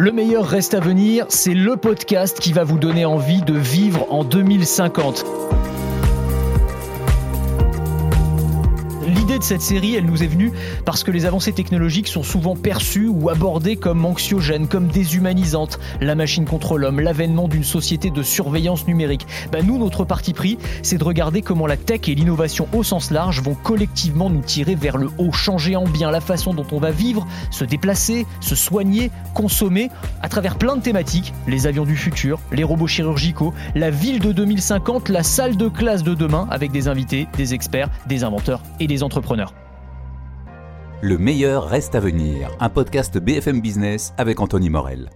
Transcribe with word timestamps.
Le 0.00 0.12
meilleur 0.12 0.46
reste 0.46 0.74
à 0.74 0.78
venir, 0.78 1.26
c'est 1.28 1.54
le 1.54 1.76
podcast 1.76 2.38
qui 2.38 2.52
va 2.52 2.62
vous 2.62 2.78
donner 2.78 3.04
envie 3.04 3.42
de 3.42 3.54
vivre 3.54 4.06
en 4.10 4.22
2050. 4.22 5.24
L'idée 9.28 9.40
de 9.40 9.44
cette 9.44 9.60
série, 9.60 9.94
elle 9.94 10.06
nous 10.06 10.22
est 10.22 10.26
venue 10.26 10.52
parce 10.86 11.04
que 11.04 11.10
les 11.10 11.26
avancées 11.26 11.52
technologiques 11.52 12.08
sont 12.08 12.22
souvent 12.22 12.56
perçues 12.56 13.08
ou 13.08 13.28
abordées 13.28 13.76
comme 13.76 14.06
anxiogènes, 14.06 14.68
comme 14.68 14.88
déshumanisantes. 14.88 15.78
La 16.00 16.14
machine 16.14 16.46
contre 16.46 16.78
l'homme, 16.78 16.98
l'avènement 16.98 17.46
d'une 17.46 17.62
société 17.62 18.08
de 18.08 18.22
surveillance 18.22 18.86
numérique. 18.86 19.26
Bah 19.52 19.58
nous, 19.62 19.76
notre 19.76 20.06
parti 20.06 20.32
pris, 20.32 20.56
c'est 20.82 20.96
de 20.96 21.04
regarder 21.04 21.42
comment 21.42 21.66
la 21.66 21.76
tech 21.76 22.08
et 22.08 22.14
l'innovation 22.14 22.68
au 22.72 22.82
sens 22.82 23.10
large 23.10 23.42
vont 23.42 23.54
collectivement 23.54 24.30
nous 24.30 24.40
tirer 24.40 24.74
vers 24.74 24.96
le 24.96 25.10
haut, 25.18 25.30
changer 25.30 25.76
en 25.76 25.84
bien 25.84 26.10
la 26.10 26.22
façon 26.22 26.54
dont 26.54 26.66
on 26.72 26.78
va 26.78 26.90
vivre, 26.90 27.26
se 27.50 27.66
déplacer, 27.66 28.24
se 28.40 28.54
soigner, 28.54 29.10
consommer, 29.34 29.90
à 30.22 30.30
travers 30.30 30.56
plein 30.56 30.74
de 30.74 30.80
thématiques. 30.80 31.34
Les 31.46 31.66
avions 31.66 31.84
du 31.84 31.96
futur, 31.96 32.40
les 32.50 32.64
robots 32.64 32.86
chirurgicaux, 32.86 33.52
la 33.74 33.90
ville 33.90 34.20
de 34.20 34.32
2050, 34.32 35.10
la 35.10 35.22
salle 35.22 35.58
de 35.58 35.68
classe 35.68 36.02
de 36.02 36.14
demain, 36.14 36.48
avec 36.50 36.72
des 36.72 36.88
invités, 36.88 37.28
des 37.36 37.52
experts, 37.52 37.90
des 38.06 38.24
inventeurs 38.24 38.62
et 38.80 38.86
des 38.86 39.02
entrepreneurs. 39.18 39.52
Le 41.02 41.18
meilleur 41.18 41.68
reste 41.68 41.96
à 41.96 42.00
venir, 42.00 42.50
un 42.60 42.68
podcast 42.68 43.18
BFM 43.18 43.60
Business 43.60 44.14
avec 44.16 44.40
Anthony 44.40 44.70
Morel. 44.70 45.10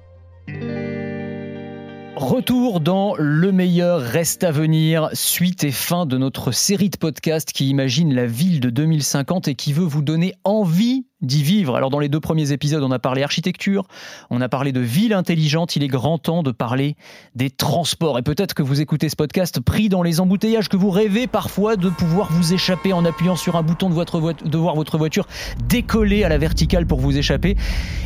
Retour 2.17 2.81
dans 2.81 3.15
Le 3.17 3.53
meilleur 3.53 4.01
reste 4.01 4.43
à 4.43 4.51
venir, 4.51 5.09
suite 5.13 5.63
et 5.65 5.71
fin 5.71 6.05
de 6.05 6.19
notre 6.19 6.51
série 6.51 6.91
de 6.91 6.97
podcasts 6.97 7.53
qui 7.53 7.69
imagine 7.69 8.13
la 8.13 8.27
ville 8.27 8.61
de 8.61 8.71
2050 8.71 9.49
et 9.49 9.55
qui 9.55 9.73
veut 9.73 9.85
vous 9.85 10.03
donner 10.03 10.35
envie 10.45 11.07
d'y 11.23 11.43
vivre. 11.43 11.77
Alors 11.77 11.91
dans 11.91 11.99
les 11.99 12.09
deux 12.09 12.21
premiers 12.21 12.53
épisodes, 12.53 12.83
on 12.83 12.91
a 12.91 12.99
parlé 12.99 13.23
architecture, 13.23 13.87
on 14.31 14.41
a 14.41 14.49
parlé 14.49 14.73
de 14.73 14.81
ville 14.81 15.15
intelligente, 15.15 15.77
il 15.77 15.83
est 15.83 15.89
grand 15.89 16.19
temps 16.19 16.43
de 16.43 16.51
parler 16.51 16.97
des 17.35 17.51
transports. 17.51 18.19
Et 18.19 18.23
peut-être 18.23 18.55
que 18.55 18.63
vous 18.63 18.81
écoutez 18.81 19.09
ce 19.09 19.17
podcast 19.17 19.61
pris 19.61 19.89
dans 19.89 20.03
les 20.03 20.21
embouteillages, 20.21 20.69
que 20.69 20.77
vous 20.77 20.91
rêvez 20.91 21.27
parfois 21.27 21.77
de 21.77 21.89
pouvoir 21.89 22.31
vous 22.33 22.53
échapper 22.53 22.93
en 22.93 23.05
appuyant 23.05 23.37
sur 23.37 23.57
un 23.57 23.63
bouton 23.63 23.89
de, 23.89 23.95
votre 23.95 24.21
de 24.21 24.59
voir 24.59 24.75
votre 24.75 24.99
voiture 24.99 25.27
décoller 25.69 26.25
à 26.25 26.29
la 26.29 26.39
verticale 26.39 26.87
pour 26.87 27.01
vous 27.01 27.17
échapper. 27.17 27.57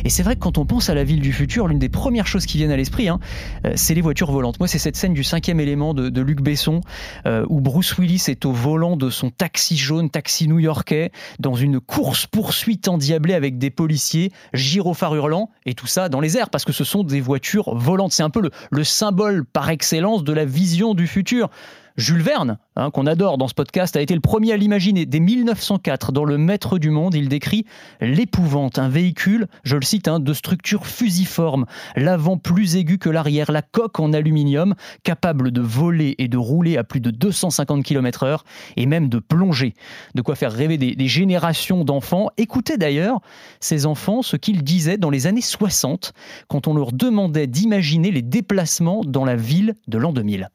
Et 0.05 0.09
c'est 0.09 0.23
vrai 0.23 0.35
que 0.35 0.39
quand 0.39 0.57
on 0.57 0.65
pense 0.65 0.89
à 0.89 0.95
la 0.95 1.03
ville 1.03 1.21
du 1.21 1.33
futur, 1.33 1.67
l'une 1.67 1.79
des 1.79 1.89
premières 1.89 2.27
choses 2.27 2.45
qui 2.45 2.57
viennent 2.57 2.71
à 2.71 2.77
l'esprit, 2.77 3.09
hein, 3.09 3.19
euh, 3.65 3.73
c'est 3.75 3.93
les 3.93 4.01
voitures 4.01 4.31
volantes. 4.31 4.59
Moi, 4.59 4.67
c'est 4.67 4.79
cette 4.79 4.95
scène 4.95 5.13
du 5.13 5.23
cinquième 5.23 5.59
élément 5.59 5.93
de, 5.93 6.21
Luc 6.21 6.41
Besson, 6.41 6.81
euh, 7.25 7.45
où 7.47 7.61
Bruce 7.61 7.97
Willis 7.97 8.25
est 8.27 8.45
au 8.45 8.51
volant 8.51 8.97
de 8.97 9.09
son 9.09 9.29
taxi 9.29 9.77
jaune, 9.77 10.09
taxi 10.09 10.47
new-yorkais, 10.47 11.11
dans 11.39 11.55
une 11.55 11.79
course-poursuite 11.79 12.87
en 12.87 12.97
diablé 13.07 13.33
avec 13.33 13.57
des 13.57 13.69
policiers, 13.69 14.31
gyrophares 14.53 15.15
hurlants, 15.15 15.49
et 15.65 15.73
tout 15.73 15.87
ça 15.87 16.09
dans 16.09 16.19
les 16.19 16.37
airs, 16.37 16.49
parce 16.49 16.65
que 16.65 16.73
ce 16.73 16.83
sont 16.83 17.03
des 17.03 17.21
voitures 17.21 17.73
volantes. 17.75 18.11
C'est 18.11 18.23
un 18.23 18.29
peu 18.29 18.49
le 18.69 18.83
symbole 18.83 19.45
par 19.45 19.69
excellence 19.69 20.23
de 20.23 20.33
la 20.33 20.45
vision 20.45 20.93
du 20.93 21.07
futur. 21.07 21.49
Jules 21.97 22.21
Verne, 22.21 22.59
hein, 22.75 22.91
qu'on 22.91 23.07
adore 23.07 23.39
dans 23.39 23.47
ce 23.47 23.55
podcast, 23.55 23.95
a 23.95 24.01
été 24.01 24.13
le 24.13 24.21
premier 24.21 24.51
à 24.51 24.57
l'imaginer. 24.57 25.07
Dès 25.07 25.19
1904, 25.19 26.11
dans 26.11 26.25
Le 26.25 26.37
Maître 26.37 26.77
du 26.77 26.91
Monde, 26.91 27.15
il 27.15 27.27
décrit 27.27 27.65
l'épouvante, 28.01 28.77
un 28.77 28.87
véhicule, 28.87 29.47
je 29.63 29.75
le 29.75 29.81
cite, 29.81 30.07
hein, 30.07 30.19
de 30.19 30.31
structure 30.31 30.85
fusiforme, 30.85 31.65
l'avant 31.95 32.37
plus 32.37 32.75
aigu 32.75 32.99
que 32.99 33.09
l'arrière, 33.09 33.51
la 33.51 33.63
coque 33.63 33.99
en 33.99 34.13
aluminium, 34.13 34.75
capable 35.01 35.49
de 35.49 35.59
voler 35.59 36.13
et 36.19 36.27
de 36.27 36.37
rouler 36.37 36.77
à 36.77 36.83
plus 36.83 36.99
de 36.99 37.09
250 37.09 37.83
km/h 37.83 38.41
et 38.75 38.85
même 38.85 39.09
de 39.09 39.17
plonger. 39.17 39.73
De 40.13 40.21
quoi 40.21 40.35
faire 40.35 40.51
rêver 40.51 40.77
des, 40.77 40.93
des 40.93 41.07
générations 41.07 41.83
d'enfants. 41.83 42.29
Écoutez 42.37 42.77
d'ailleurs 42.77 43.21
ces 43.59 43.87
enfants 43.87 44.21
ce 44.21 44.35
qu'ils 44.37 44.63
disaient 44.63 44.99
dans 44.99 45.09
les 45.09 45.25
années 45.25 45.41
60 45.41 46.13
quand 46.47 46.67
on 46.67 46.75
leur 46.75 46.91
demandait 46.91 47.47
d'imaginer 47.47 48.11
les 48.11 48.21
déplacements 48.21 49.01
dans 49.03 49.25
la 49.25 49.35
ville 49.35 49.73
de 49.87 49.97
l'an 49.97 50.13
2000. 50.13 50.51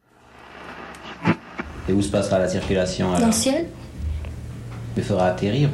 Et 1.88 1.93
où 1.93 2.00
se 2.03 2.09
passera 2.09 2.38
la 2.38 2.48
circulation 2.48 3.12
Dans 3.19 3.26
le 3.26 3.32
ciel. 3.32 3.66
Il 4.97 5.03
faudra 5.03 5.28
atterrir 5.28 5.70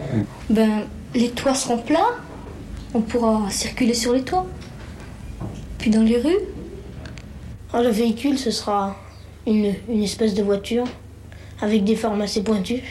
Ben, 0.49 0.85
les 1.15 1.31
toits 1.31 1.55
seront 1.55 1.79
plats. 1.79 2.17
On 2.95 3.01
pourra 3.01 3.51
circuler 3.51 3.95
sur 3.95 4.13
les 4.13 4.23
toits. 4.23 4.47
Puis 5.79 5.91
dans 5.91 6.03
les 6.03 6.19
rues. 6.19 6.39
Ah, 7.73 7.83
le 7.83 7.91
véhicule, 7.91 8.39
ce 8.39 8.51
sera 8.51 8.97
une, 9.47 9.75
espèce 10.03 10.35
de 10.35 10.43
voiture 10.43 10.85
avec 11.61 11.85
des 11.85 11.97
formes 11.97 12.23
assez 12.23 12.43
pointues 12.43 12.83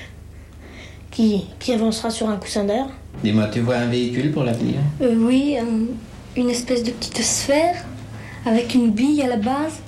qui, 1.09 1.45
qui 1.59 1.73
avancera 1.73 2.09
sur 2.09 2.29
un 2.29 2.35
coussin 2.38 2.66
d'air. 2.66 2.88
Dis-moi, 3.23 3.47
tu 3.47 3.61
vois 3.61 3.78
un 3.78 3.88
véhicule 3.88 4.31
pour 4.31 4.44
l'avenir? 4.44 4.75
Euh, 5.01 5.16
Oui, 5.17 5.57
une 6.35 6.49
espèce 6.49 6.84
de 6.84 6.91
petite 6.91 7.22
sphère 7.23 7.84
avec 8.45 8.75
une 8.75 8.91
bille 8.91 9.22
à 9.23 9.28
la 9.28 9.38
base 9.38 9.79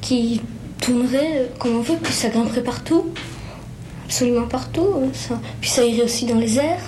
qui 0.00 0.40
tournerait 0.82 1.50
comme 1.58 1.76
on 1.76 1.80
veut, 1.80 1.96
puis 2.02 2.12
ça 2.12 2.28
grimperait 2.28 2.62
partout, 2.62 3.06
absolument 4.04 4.46
partout. 4.46 4.86
Euh, 4.96 5.08
ça. 5.14 5.40
Puis 5.60 5.70
ça 5.70 5.84
irait 5.84 6.02
aussi 6.02 6.26
dans 6.26 6.38
les 6.38 6.58
airs. 6.58 6.82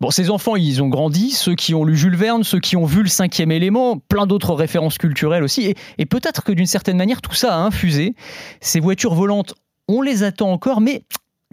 Bon, 0.00 0.10
ces 0.10 0.30
enfants, 0.30 0.56
ils 0.56 0.82
ont 0.82 0.88
grandi, 0.88 1.30
ceux 1.30 1.54
qui 1.54 1.74
ont 1.74 1.84
lu 1.84 1.96
Jules 1.96 2.16
Verne, 2.16 2.44
ceux 2.44 2.60
qui 2.60 2.76
ont 2.76 2.84
vu 2.84 3.02
le 3.02 3.08
cinquième 3.08 3.50
élément, 3.50 3.96
plein 3.96 4.26
d'autres 4.26 4.54
références 4.54 4.98
culturelles 4.98 5.42
aussi. 5.42 5.74
Et 5.96 6.06
peut-être 6.06 6.44
que 6.44 6.52
d'une 6.52 6.66
certaine 6.66 6.98
manière, 6.98 7.22
tout 7.22 7.34
ça 7.34 7.54
a 7.54 7.58
infusé. 7.60 8.14
Ces 8.60 8.78
voitures 8.78 9.14
volantes, 9.14 9.54
on 9.88 10.02
les 10.02 10.22
attend 10.22 10.52
encore, 10.52 10.82
mais 10.82 11.04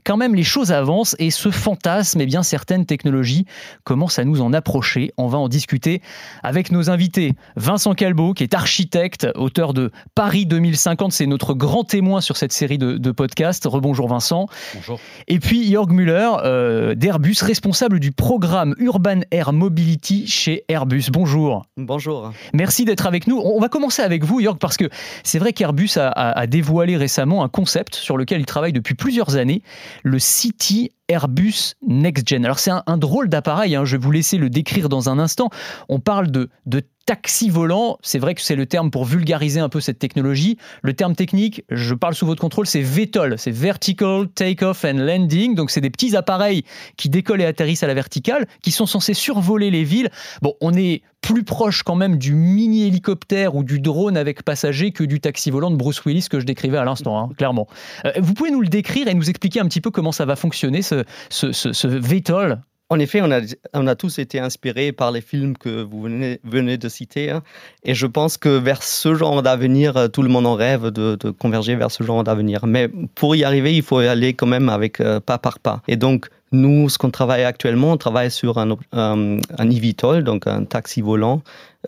quand 0.03 0.17
même 0.17 0.35
les 0.35 0.43
choses 0.43 0.71
avancent 0.71 1.15
et 1.19 1.31
ce 1.31 1.49
fantasme, 1.51 2.19
et 2.19 2.23
eh 2.23 2.25
bien 2.25 2.43
certaines 2.43 2.85
technologies 2.85 3.45
commencent 3.83 4.19
à 4.19 4.25
nous 4.25 4.41
en 4.41 4.53
approcher. 4.53 5.13
On 5.17 5.27
va 5.27 5.37
en 5.37 5.47
discuter 5.47 6.01
avec 6.43 6.71
nos 6.71 6.89
invités. 6.89 7.33
Vincent 7.55 7.93
Calbeau, 7.93 8.33
qui 8.33 8.43
est 8.43 8.53
architecte, 8.53 9.27
auteur 9.35 9.73
de 9.73 9.91
Paris 10.15 10.45
2050, 10.45 11.11
c'est 11.11 11.25
notre 11.25 11.53
grand 11.53 11.83
témoin 11.83 12.21
sur 12.21 12.37
cette 12.37 12.51
série 12.51 12.77
de, 12.77 13.11
podcasts. 13.11 13.65
Rebonjour 13.65 14.07
Vincent. 14.07 14.47
Bonjour. 14.73 14.99
Et 15.27 15.39
puis 15.39 15.69
Jörg 15.71 15.91
Müller 15.91 16.31
euh, 16.43 16.95
d'Airbus, 16.95 17.37
responsable 17.41 17.99
du 17.99 18.11
programme 18.11 18.73
Urban 18.79 19.19
Air 19.31 19.53
Mobility 19.53 20.27
chez 20.27 20.65
Airbus. 20.67 21.05
Bonjour. 21.11 21.65
Bonjour. 21.77 22.31
Merci 22.53 22.85
d'être 22.85 23.05
avec 23.05 23.27
nous. 23.27 23.37
On 23.37 23.59
va 23.59 23.69
commencer 23.69 24.01
avec 24.01 24.23
vous, 24.23 24.41
Jörg, 24.41 24.57
parce 24.57 24.77
que 24.77 24.89
c'est 25.23 25.39
vrai 25.39 25.53
qu'Airbus 25.53 25.91
a, 25.97 26.09
a 26.09 26.47
dévoilé 26.47 26.97
récemment 26.97 27.43
un 27.43 27.49
concept 27.49 27.95
sur 27.95 28.17
lequel 28.17 28.39
il 28.39 28.45
travaille 28.45 28.73
depuis 28.73 28.95
plusieurs 28.95 29.35
années 29.35 29.61
le 30.01 30.19
City 30.19 30.91
Airbus 31.07 31.75
Next 31.85 32.27
Gen. 32.27 32.45
Alors 32.45 32.59
c'est 32.59 32.71
un, 32.71 32.97
drôle 32.97 33.29
d'appareil, 33.29 33.75
hein, 33.75 33.85
je 33.85 33.97
vais 33.97 34.03
vous 34.03 34.11
laisser 34.11 34.37
le 34.37 34.49
décrire 34.49 34.89
dans 34.89 35.09
un 35.09 35.19
instant. 35.19 35.49
On 35.89 35.99
parle 35.99 36.31
de, 36.31 36.49
de 36.65 36.81
taxi 37.05 37.49
volant, 37.49 37.97
c'est 38.01 38.19
vrai 38.19 38.35
que 38.35 38.41
c'est 38.41 38.55
le 38.55 38.65
terme 38.65 38.91
pour 38.91 39.05
vulgariser 39.05 39.59
un 39.59 39.69
peu 39.69 39.79
cette 39.79 39.99
technologie. 39.99 40.57
Le 40.81 40.93
terme 40.93 41.15
technique, 41.15 41.63
je 41.69 41.93
parle 41.93 42.15
sous 42.15 42.25
votre 42.25 42.41
contrôle, 42.41 42.65
c'est 42.65 42.81
VTOL, 42.81 43.37
c'est 43.37 43.51
Vertical 43.51 44.27
Takeoff 44.29 44.85
and 44.85 44.97
Landing. 44.97 45.55
Donc 45.55 45.71
c'est 45.71 45.81
des 45.81 45.89
petits 45.89 46.15
appareils 46.15 46.63
qui 46.97 47.09
décollent 47.09 47.41
et 47.41 47.45
atterrissent 47.45 47.83
à 47.83 47.87
la 47.87 47.93
verticale, 47.93 48.47
qui 48.61 48.71
sont 48.71 48.85
censés 48.85 49.13
survoler 49.13 49.71
les 49.71 49.83
villes. 49.83 50.09
Bon, 50.41 50.55
on 50.61 50.73
est 50.73 51.01
plus 51.21 51.43
proche 51.43 51.83
quand 51.83 51.95
même 51.95 52.17
du 52.17 52.33
mini 52.33 52.85
hélicoptère 52.85 53.55
ou 53.55 53.63
du 53.63 53.79
drone 53.79 54.17
avec 54.17 54.43
passager 54.43 54.91
que 54.91 55.03
du 55.03 55.19
taxi 55.19 55.49
volant 55.49 55.71
de 55.71 55.77
Bruce 55.77 56.03
Willis 56.05 56.27
que 56.29 56.39
je 56.39 56.45
décrivais 56.45 56.77
à 56.77 56.83
l'instant, 56.83 57.17
hein, 57.17 57.29
clairement. 57.37 57.67
Euh, 58.05 58.11
vous 58.19 58.33
pouvez 58.33 58.51
nous 58.51 58.61
le 58.61 58.67
décrire 58.67 59.07
et 59.07 59.13
nous 59.13 59.29
expliquer 59.29 59.61
un 59.61 59.67
petit 59.67 59.81
peu 59.81 59.89
comment 59.89 60.11
ça 60.11 60.25
va 60.25 60.35
fonctionner 60.35 60.81
ce, 60.81 61.03
ce, 61.29 61.87
VTOL 61.87 62.61
en 62.89 62.99
effet, 62.99 63.21
on 63.21 63.87
a, 63.87 63.95
tous 63.95 64.19
été 64.19 64.39
inspirés 64.39 64.91
par 64.91 65.11
les 65.11 65.21
films 65.21 65.57
que 65.57 65.81
vous 65.81 66.01
venez, 66.01 66.39
venez 66.43 66.77
de 66.77 66.89
citer. 66.89 67.31
Hein. 67.31 67.41
et 67.83 67.95
je 67.95 68.05
pense 68.05 68.37
que 68.37 68.49
vers 68.49 68.83
ce 68.83 69.15
genre 69.15 69.41
d'avenir, 69.41 69.97
euh, 69.97 70.07
tout 70.07 70.21
le 70.21 70.29
monde 70.29 70.45
en 70.45 70.53
rêve 70.55 70.87
de, 70.91 71.15
converger 71.31 71.75
vers 71.75 71.91
ce 71.91 72.03
genre 72.03 72.23
d'avenir. 72.23 72.65
Mais 72.67 72.89
pour 73.15 73.35
y 73.35 73.43
arriver, 73.43 73.75
il 73.75 73.81
faut 73.81 74.01
y 74.01 74.07
aller 74.07 74.33
quand 74.33 74.47
même 74.47 74.69
avec 74.69 74.99
euh, 74.99 75.19
pas 75.19 75.37
par 75.37 75.59
pas. 75.59 75.81
Et 75.87 75.95
donc, 75.95 76.29
nous, 76.53 76.87
ce 76.87 76.97
qu'on 76.97 77.09
travaille 77.09 77.43
actuellement, 77.43 77.91
on 77.91 77.97
travaille 77.97 78.31
sur 78.31 78.57
un, 78.57 78.77
un, 78.93 79.37
un 79.57 79.69
eVTOL, 79.69 80.23
donc 80.23 80.47
un 80.47 80.63
taxi 80.63 81.01
volant 81.01 81.41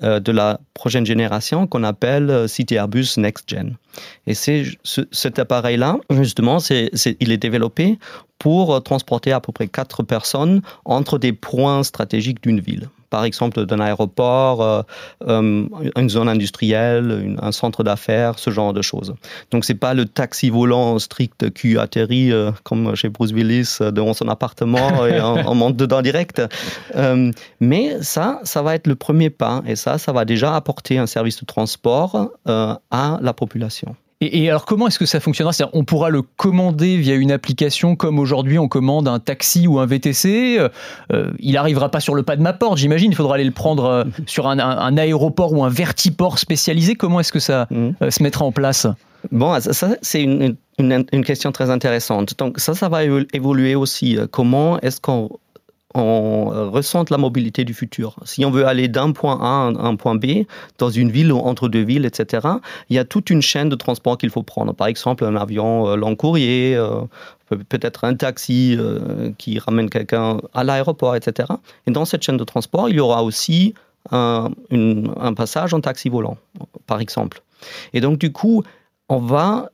euh, 0.03 0.19
de 0.19 0.31
la 0.31 0.59
prochaine 0.73 1.05
génération 1.05 1.67
qu'on 1.67 1.83
appelle 1.83 2.29
euh, 2.29 2.47
City 2.47 2.75
Airbus 2.75 3.17
Next 3.17 3.49
Gen. 3.49 3.77
Et 4.27 4.33
c'est 4.33 4.65
cet 5.11 5.39
appareil-là, 5.39 5.97
justement, 6.09 6.57
il 6.59 7.31
est 7.31 7.37
développé 7.37 7.97
pour 8.39 8.83
transporter 8.83 9.31
à 9.31 9.39
peu 9.39 9.53
près 9.53 9.67
quatre 9.67 10.03
personnes 10.03 10.61
entre 10.83 11.17
des 11.17 11.31
points 11.31 11.83
stratégiques 11.83 12.43
d'une 12.43 12.59
ville. 12.59 12.89
Par 13.09 13.23
exemple 13.23 13.65
d'un 13.65 13.79
aéroport, 13.79 14.61
euh, 14.61 14.81
euh, 15.27 15.67
une 15.95 16.09
zone 16.09 16.29
industrielle, 16.29 17.35
un 17.41 17.51
centre 17.51 17.83
d'affaires, 17.83 18.39
ce 18.39 18.49
genre 18.49 18.73
de 18.73 18.81
choses. 18.81 19.15
Donc 19.51 19.65
c'est 19.65 19.75
pas 19.75 19.93
le 19.93 20.05
taxi 20.05 20.49
volant 20.49 20.99
strict 20.99 21.51
qui 21.51 21.77
atterrit 21.77 22.31
comme 22.63 22.95
chez 22.95 23.09
Bruce 23.09 23.31
Willis 23.31 23.77
devant 23.79 24.13
son 24.13 24.27
appartement 24.27 25.05
et 25.07 25.19
on, 25.21 25.55
monte 25.55 25.77
dedans 25.77 26.01
direct. 26.01 26.41
mais 27.59 28.01
ça, 28.01 28.39
ça 28.43 28.61
va 28.61 28.75
être 28.75 28.87
le 28.87 28.95
premier 28.95 29.29
pas 29.29 29.63
et 29.65 29.75
ça, 29.75 29.97
ça 29.97 30.11
va 30.11 30.25
déjà 30.25 30.55
apporter 30.55 30.97
un 30.97 31.07
service 31.07 31.39
de 31.39 31.45
transport 31.45 32.31
à 32.45 33.19
la 33.21 33.33
population. 33.33 33.95
Et, 34.21 34.49
alors, 34.49 34.65
comment 34.65 34.87
est-ce 34.87 34.97
que 34.97 35.05
ça 35.05 35.19
fonctionnera? 35.19 35.51
On 35.73 35.83
pourra 35.83 36.09
le 36.09 36.21
commander 36.21 36.97
via 36.97 37.15
une 37.15 37.31
application 37.31 37.97
comme 37.97 38.17
aujourd'hui 38.17 38.57
on 38.57 38.69
commande 38.69 39.09
un 39.09 39.19
taxi 39.19 39.67
ou 39.67 39.79
un 39.79 39.85
VTC. 39.85 40.57
Euh, 40.57 40.69
euh, 41.11 41.31
il 41.39 41.53
n'arrivera 41.53 41.89
pas 41.89 41.99
sur 41.99 42.15
le 42.15 42.23
pas 42.23 42.37
de 42.37 42.41
ma 42.41 42.53
porte, 42.53 42.77
j'imagine. 42.77 43.11
Il 43.11 43.15
faudra 43.15 43.35
aller 43.35 43.43
le 43.43 43.51
prendre 43.51 43.85
euh, 43.85 44.03
sur 44.25 44.47
un, 44.47 44.97
aéroport 44.97 45.51
ou 45.51 45.63
un 45.65 45.69
vertiport 45.69 46.39
spécialisé. 46.39 46.95
Comment 46.95 47.19
est-ce 47.19 47.33
que 47.33 47.39
ça 47.39 47.67
mmh. 47.69 48.09
se 48.09 48.23
mettra 48.23 48.45
en 48.45 48.53
place? 48.53 48.87
Bon, 49.31 49.59
ça, 49.59 49.89
c'est 50.01 50.21
une, 50.21 50.55
une, 50.79 51.25
question 51.25 51.51
très 51.51 51.69
intéressante. 51.69 52.37
Donc, 52.37 52.59
ça, 52.59 52.73
ça 52.73 52.89
va 52.89 53.03
évoluer 53.33 53.75
aussi. 53.75 54.17
Comment 54.31 54.79
est-ce 54.79 55.01
qu'on 55.01 55.29
on 55.95 56.51
euh, 56.53 56.69
ressente 56.69 57.09
la 57.09 57.17
mobilité 57.17 57.63
du 57.63 57.73
futur. 57.73 58.17
Si 58.25 58.45
on 58.45 58.51
veut 58.51 58.67
aller 58.67 58.87
d'un 58.87 59.11
point 59.11 59.39
A 59.41 59.67
à 59.67 59.87
un 59.87 59.95
point 59.95 60.15
B, 60.15 60.45
dans 60.77 60.89
une 60.89 61.09
ville 61.09 61.31
ou 61.31 61.37
entre 61.39 61.69
deux 61.69 61.83
villes, 61.83 62.05
etc., 62.05 62.47
il 62.89 62.95
y 62.95 62.99
a 62.99 63.05
toute 63.05 63.29
une 63.29 63.41
chaîne 63.41 63.69
de 63.69 63.75
transport 63.75 64.17
qu'il 64.17 64.29
faut 64.29 64.43
prendre. 64.43 64.73
Par 64.73 64.87
exemple, 64.87 65.23
un 65.23 65.35
avion 65.35 65.87
euh, 65.87 65.95
long 65.95 66.15
courrier, 66.15 66.75
euh, 66.75 67.01
peut-être 67.69 68.03
un 68.03 68.15
taxi 68.15 68.77
qui 69.37 69.59
ramène 69.59 69.89
quelqu'un 69.89 70.41
à 70.55 70.63
l'aéroport, 70.63 71.15
etc. 71.15 71.47
Et 71.85 71.91
dans 71.91 72.03
cette 72.03 72.23
chaîne 72.23 72.37
de 72.37 72.43
transport, 72.43 72.89
il 72.89 72.95
y 72.95 72.99
aura 72.99 73.23
aussi 73.23 73.75
un, 74.11 74.49
un 74.71 75.33
passage 75.35 75.73
en 75.75 75.79
taxi 75.79 76.09
volant, 76.09 76.37
par 76.87 76.99
exemple. 77.01 77.43
Et 77.93 78.01
donc, 78.01 78.17
du 78.17 78.31
coup, 78.31 78.63
on 79.09 79.19
va 79.19 79.69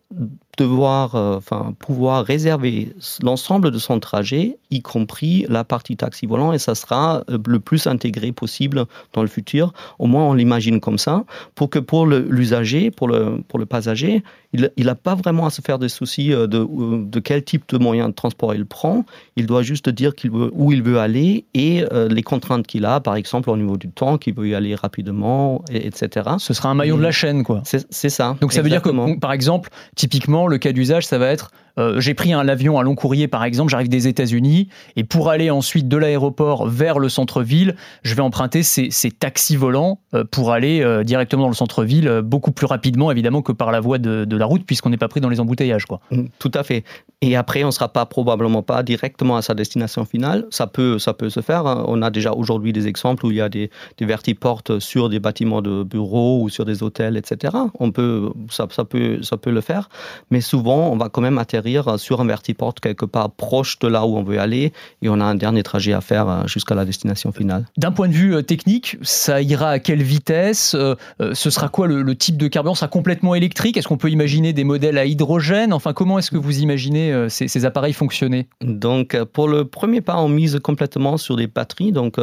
devoir, 0.57 1.15
euh, 1.15 1.37
enfin, 1.37 1.73
pouvoir 1.79 2.25
réserver 2.25 2.93
l'ensemble 3.21 3.71
de 3.71 3.77
son 3.77 3.99
trajet, 3.99 4.57
y 4.69 4.81
compris 4.81 5.45
la 5.49 5.63
partie 5.63 5.95
taxi 5.95 6.25
volant, 6.25 6.53
et 6.53 6.59
ça 6.59 6.75
sera 6.75 7.23
euh, 7.29 7.37
le 7.45 7.59
plus 7.59 7.87
intégré 7.87 8.31
possible 8.31 8.85
dans 9.13 9.21
le 9.21 9.27
futur. 9.27 9.73
Au 9.99 10.07
moins, 10.07 10.23
on 10.25 10.33
l'imagine 10.33 10.79
comme 10.79 10.97
ça, 10.97 11.23
pour 11.55 11.69
que 11.69 11.79
pour 11.79 12.05
l'usager, 12.05 12.91
pour 12.91 13.07
le, 13.07 13.41
pour 13.47 13.59
le 13.59 13.65
passager, 13.65 14.23
il 14.53 14.85
n'a 14.85 14.95
pas 14.95 15.15
vraiment 15.15 15.45
à 15.45 15.49
se 15.49 15.61
faire 15.61 15.79
des 15.79 15.87
soucis 15.87 16.33
euh, 16.33 16.47
de, 16.47 16.67
de 17.05 17.19
quel 17.19 17.43
type 17.43 17.63
de 17.69 17.77
moyen 17.77 18.09
de 18.09 18.13
transport 18.13 18.53
il 18.53 18.65
prend. 18.65 19.05
Il 19.37 19.45
doit 19.45 19.63
juste 19.63 19.89
dire 19.89 20.13
qu'il 20.13 20.31
veut, 20.31 20.51
où 20.53 20.71
il 20.71 20.83
veut 20.83 20.99
aller 20.99 21.45
et 21.53 21.83
les 22.09 22.23
contraintes 22.23 22.67
qu'il 22.67 22.85
a, 22.85 22.99
par 22.99 23.15
exemple 23.15 23.49
au 23.49 23.57
niveau 23.57 23.77
du 23.77 23.89
temps, 23.89 24.17
qu'il 24.17 24.33
veut 24.33 24.49
y 24.49 24.55
aller 24.55 24.75
rapidement, 24.75 25.63
etc. 25.71 26.31
Ce 26.37 26.53
sera 26.53 26.69
un 26.69 26.73
maillon 26.73 26.97
de 26.97 27.03
la 27.03 27.11
chaîne, 27.11 27.43
quoi. 27.43 27.61
C'est 27.63 28.09
ça. 28.09 28.35
Donc 28.41 28.53
ça 28.53 28.61
veut 28.61 28.69
dire 28.69 28.81
que, 28.81 29.19
par 29.19 29.31
exemple, 29.31 29.69
typiquement, 29.95 30.40
le 30.47 30.57
cas 30.57 30.71
d'usage, 30.71 31.05
ça 31.05 31.17
va 31.17 31.27
être 31.27 31.51
euh, 31.77 31.99
j'ai 31.99 32.13
pris 32.13 32.33
un 32.33 32.47
avion 32.47 32.79
à 32.79 32.83
long 32.83 32.95
courrier, 32.95 33.27
par 33.27 33.43
exemple, 33.43 33.71
j'arrive 33.71 33.89
des 33.89 34.07
États-Unis, 34.07 34.67
et 34.95 35.03
pour 35.03 35.29
aller 35.29 35.49
ensuite 35.49 35.87
de 35.87 35.97
l'aéroport 35.97 36.67
vers 36.67 36.99
le 36.99 37.09
centre-ville, 37.09 37.75
je 38.03 38.13
vais 38.15 38.21
emprunter 38.21 38.63
ces, 38.63 38.89
taxis 39.11 39.55
volants 39.55 39.99
euh, 40.13 40.23
pour 40.29 40.51
aller 40.51 40.81
euh, 40.81 41.03
directement 41.03 41.43
dans 41.43 41.49
le 41.49 41.55
centre-ville, 41.55 42.21
beaucoup 42.23 42.51
plus 42.51 42.65
rapidement, 42.65 43.11
évidemment, 43.11 43.41
que 43.41 43.51
par 43.51 43.71
la 43.71 43.79
voie 43.79 43.97
de, 43.97 44.35
la 44.35 44.45
route, 44.45 44.65
puisqu'on 44.65 44.89
n'est 44.89 44.97
pas 44.97 45.07
pris 45.07 45.21
dans 45.21 45.29
les 45.29 45.39
embouteillages. 45.39 45.85
Quoi. 45.85 45.99
Mm, 46.11 46.25
tout 46.39 46.51
à 46.53 46.63
fait. 46.63 46.83
Et 47.21 47.35
après, 47.35 47.63
on 47.63 47.67
ne 47.67 47.71
sera 47.71 47.89
pas 47.89 48.05
probablement 48.05 48.63
pas 48.63 48.81
directement 48.81 49.37
à 49.37 49.43
sa 49.43 49.53
destination 49.53 50.05
finale. 50.05 50.47
Ça 50.49 50.65
peut, 50.65 50.97
ça 50.97 51.13
peut 51.13 51.29
se 51.29 51.41
faire. 51.41 51.67
Hein. 51.67 51.85
On 51.87 52.01
a 52.01 52.09
déjà 52.09 52.31
aujourd'hui 52.31 52.73
des 52.73 52.87
exemples 52.87 53.25
où 53.27 53.31
il 53.31 53.37
y 53.37 53.41
a 53.41 53.49
des, 53.49 53.69
des 53.97 54.05
vertiportes 54.05 54.79
sur 54.79 55.07
des 55.07 55.19
bâtiments 55.19 55.61
de 55.61 55.83
bureaux 55.83 56.41
ou 56.41 56.49
sur 56.49 56.65
des 56.65 56.81
hôtels, 56.81 57.17
etc. 57.17 57.55
On 57.79 57.91
peut, 57.91 58.31
ça, 58.49 58.65
peut, 58.67 59.21
ça 59.21 59.37
peut 59.37 59.51
le 59.51 59.61
faire. 59.61 59.89
Mais 60.31 60.41
souvent, 60.41 60.89
on 60.89 60.97
va 60.97 61.09
quand 61.09 61.21
même 61.21 61.37
atterrir 61.37 61.99
sur 61.99 62.21
un 62.21 62.25
vertiport 62.25 62.73
quelque 62.73 63.05
part 63.05 63.31
proche 63.31 63.77
de 63.79 63.87
là 63.87 64.05
où 64.05 64.17
on 64.17 64.23
veut 64.23 64.39
aller 64.39 64.71
et 65.01 65.09
on 65.09 65.19
a 65.19 65.25
un 65.25 65.35
dernier 65.35 65.63
trajet 65.63 65.93
à 65.93 66.01
faire 66.01 66.29
euh, 66.29 66.47
jusqu'à 66.47 66.75
la 66.75 66.85
destination 66.85 67.31
finale. 67.31 67.65
D'un 67.77 67.91
point 67.91 68.07
de 68.07 68.13
vue 68.13 68.35
euh, 68.35 68.41
technique, 68.41 68.97
ça 69.01 69.41
ira 69.41 69.69
à 69.69 69.79
quelle 69.79 70.01
vitesse 70.01 70.75
euh, 70.75 70.95
Ce 71.33 71.49
sera 71.49 71.69
quoi 71.69 71.87
le, 71.87 72.15
type 72.15 72.37
de 72.37 72.47
carburant? 72.47 72.75
Ça 72.75 72.87
complètement 72.87 73.35
électrique? 73.35 73.77
Est-ce 73.77 73.87
qu'on 73.87 73.97
peut 73.97 74.09
imaginer 74.09 74.53
des 74.53 74.63
modèles 74.63 74.97
à 74.97 75.05
hydrogène? 75.05 75.73
Enfin, 75.73 75.93
comment 75.93 76.19
est-ce 76.19 76.31
que 76.31 76.37
vous 76.37 76.59
imaginez 76.59 77.27
ces, 77.29 77.65
appareils 77.65 77.93
fonctionner? 77.93 78.47
Donc, 78.61 79.21
pour 79.33 79.47
le 79.47 79.65
premier 79.65 80.01
pas, 80.01 80.17
on 80.17 80.29
mise 80.29 80.59
complètement 80.61 81.17
sur 81.17 81.35
des 81.35 81.47
batteries, 81.47 81.91
donc 81.91 82.17